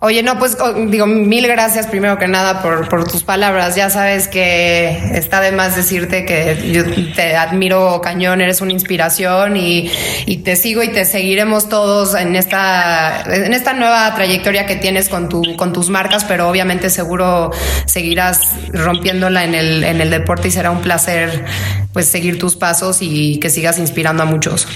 Oye, 0.00 0.22
no, 0.22 0.38
pues 0.38 0.56
oh, 0.60 0.72
digo, 0.72 1.06
mil 1.06 1.46
gracias 1.46 1.86
primero 1.86 2.18
que 2.18 2.26
nada 2.26 2.62
por, 2.62 2.88
por, 2.88 3.04
tus 3.04 3.22
palabras. 3.22 3.76
Ya 3.76 3.90
sabes 3.90 4.28
que 4.28 4.88
está 5.14 5.40
de 5.40 5.52
más 5.52 5.76
decirte 5.76 6.24
que 6.24 6.72
yo 6.72 6.84
te 7.14 7.36
admiro 7.36 8.00
cañón, 8.00 8.40
eres 8.40 8.60
una 8.60 8.72
inspiración 8.72 9.56
y, 9.56 9.90
y, 10.26 10.38
te 10.38 10.56
sigo 10.56 10.82
y 10.82 10.88
te 10.88 11.04
seguiremos 11.04 11.68
todos 11.68 12.14
en 12.14 12.36
esta, 12.36 13.22
en 13.22 13.52
esta 13.52 13.74
nueva 13.74 14.14
trayectoria 14.14 14.66
que 14.66 14.76
tienes 14.76 15.08
con, 15.08 15.28
tu, 15.28 15.56
con 15.56 15.72
tus 15.72 15.90
marcas, 15.90 16.24
pero 16.24 16.48
obviamente 16.48 16.88
seguro 16.88 17.50
seguirás 17.86 18.54
rompiéndola 18.72 19.44
en 19.44 19.54
el, 19.54 19.84
en 19.84 20.00
el 20.00 20.10
deporte 20.10 20.48
y 20.48 20.50
será 20.50 20.70
un 20.70 20.80
placer 20.80 21.44
pues 21.92 22.06
seguir 22.06 22.38
tus 22.38 22.56
pasos 22.56 22.98
y 23.00 23.38
que 23.40 23.50
sigas 23.50 23.78
inspirando 23.78 24.22
a 24.22 24.26
muchos. 24.26 24.66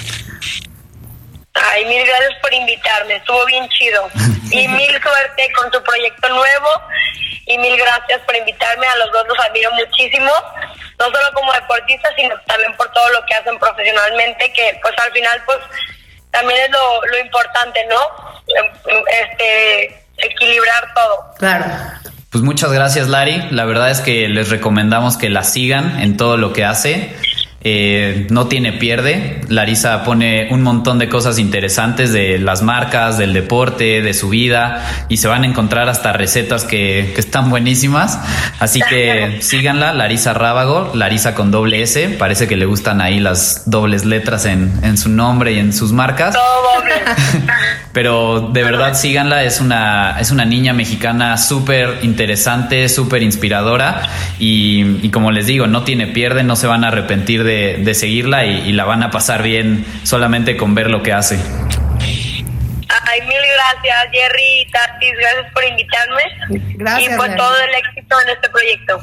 Ay, 1.71 1.85
mil 1.87 2.07
gracias 2.07 2.35
por 2.41 2.53
invitarme, 2.53 3.17
estuvo 3.17 3.45
bien 3.47 3.69
chido. 3.71 4.09
Y 4.51 4.69
mil 4.69 4.91
suerte 5.03 5.51
con 5.59 5.71
tu 5.71 5.83
proyecto 5.83 6.29
nuevo. 6.29 6.69
Y 7.47 7.59
mil 7.59 7.77
gracias 7.77 8.21
por 8.23 8.37
invitarme, 8.37 8.87
a 8.87 8.97
los 8.97 9.13
dos 9.13 9.27
los 9.29 9.39
admiro 9.41 9.71
muchísimo, 9.73 10.33
no 10.99 11.05
solo 11.05 11.33
como 11.35 11.53
deportistas, 11.53 12.13
sino 12.17 12.35
también 12.47 12.75
por 12.77 12.91
todo 12.93 13.07
lo 13.11 13.25
que 13.27 13.35
hacen 13.35 13.59
profesionalmente, 13.59 14.51
que 14.53 14.79
pues 14.81 14.95
al 15.05 15.13
final 15.13 15.43
pues 15.45 15.59
también 16.31 16.59
es 16.63 16.71
lo, 16.71 17.05
lo 17.05 17.19
importante, 17.19 17.87
¿no? 17.87 18.01
Este, 19.23 20.05
equilibrar 20.17 20.95
todo. 20.95 21.35
Claro. 21.39 21.67
Pues 22.31 22.43
muchas 22.43 22.73
gracias, 22.73 23.09
Lari. 23.09 23.43
La 23.51 23.65
verdad 23.65 23.91
es 23.91 24.01
que 24.01 24.29
les 24.29 24.49
recomendamos 24.49 25.17
que 25.17 25.29
la 25.29 25.45
sigan 25.45 26.01
en 26.01 26.17
todo 26.17 26.37
lo 26.37 26.53
que 26.53 26.65
hace. 26.65 27.15
Eh, 27.67 28.27
no 28.29 28.47
tiene 28.47 28.75
pierde. 28.75 29.41
Larisa 29.49 30.05
pone 30.05 30.49
un 30.51 30.61
montón 30.61 30.99
de 30.99 31.09
cosas 31.09 31.39
interesantes 31.39 32.13
de 32.13 32.39
las 32.39 32.61
marcas, 32.61 33.17
del 33.17 33.33
deporte, 33.33 34.03
de 34.03 34.13
su 34.13 34.29
vida 34.29 35.07
y 35.09 35.17
se 35.17 35.29
van 35.29 35.45
a 35.45 35.47
encontrar 35.47 35.89
hasta 35.89 36.13
recetas 36.13 36.65
que, 36.65 37.13
que 37.15 37.21
están 37.23 37.49
buenísimas. 37.49 38.21
Así 38.59 38.81
que 38.91 39.39
síganla, 39.41 39.95
Larisa 39.95 40.35
Rábago, 40.35 40.93
Larisa 40.95 41.35
con 41.35 41.51
doble 41.51 41.81
S. 41.81 42.11
Parece 42.19 42.47
que 42.49 42.57
le 42.57 42.67
gustan 42.67 43.01
ahí 43.01 43.19
las 43.19 43.63
dobles 43.65 44.05
letras 44.05 44.45
en, 44.45 44.71
en 44.83 44.99
su 44.99 45.09
nombre 45.09 45.53
y 45.53 45.59
en 45.59 45.73
sus 45.73 45.91
marcas. 45.91 46.37
Pero 47.93 48.51
de 48.53 48.63
verdad 48.63 48.93
síganla, 48.93 49.45
es 49.45 49.63
una, 49.63 50.21
es 50.21 50.31
una 50.31 50.45
niña 50.45 50.75
mexicana 50.75 51.39
súper 51.39 52.01
interesante, 52.03 52.91
súper 52.91 53.23
inspiradora 53.23 54.03
y, 54.39 54.99
y 55.01 55.09
como 55.11 55.31
les 55.31 55.47
digo, 55.47 55.67
no 55.67 55.85
tiene 55.85 56.09
pierde, 56.09 56.43
no 56.43 56.57
se 56.57 56.67
van 56.67 56.85
a 56.85 56.89
arrepentir 56.89 57.43
de 57.43 57.54
de, 57.55 57.95
seguirla 57.95 58.45
y, 58.45 58.73
la 58.73 58.85
van 58.85 59.03
a 59.03 59.11
pasar 59.11 59.43
bien 59.43 59.85
solamente 60.03 60.57
con 60.57 60.75
ver 60.75 60.91
lo 60.91 61.03
que 61.03 61.13
hace. 61.13 61.39
Ay, 63.07 63.21
mil 63.23 63.37
gracias, 63.55 63.97
Jerry 64.13 64.61
y 64.61 64.71
Tatis, 64.71 65.13
gracias 65.19 65.53
por 65.53 65.65
invitarme. 65.65 66.23
Y 67.03 67.17
por 67.17 67.35
todo 67.37 67.57
el 67.57 67.75
éxito 67.75 68.17
en 68.23 68.29
este 68.31 68.49
proyecto. 68.51 69.01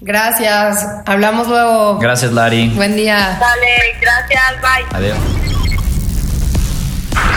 Gracias, 0.00 0.86
hablamos 1.06 1.48
luego. 1.48 1.98
Gracias, 1.98 2.32
Lari. 2.32 2.68
Buen 2.68 2.96
día. 2.96 3.38
Dale, 3.40 3.96
gracias, 4.00 4.60
bye. 4.60 4.98
Adiós. 4.98 5.18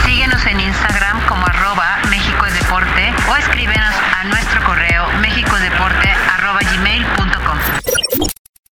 Síguenos 0.05 0.45
en 0.45 0.59
Instagram 0.59 1.25
como 1.27 1.45
arroba 1.45 1.99
México 2.09 2.45
es 2.45 2.53
Deporte 2.55 3.13
o 3.29 3.35
escríbenos 3.35 3.95
a 4.19 4.23
nuestro 4.25 4.63
correo 4.63 4.96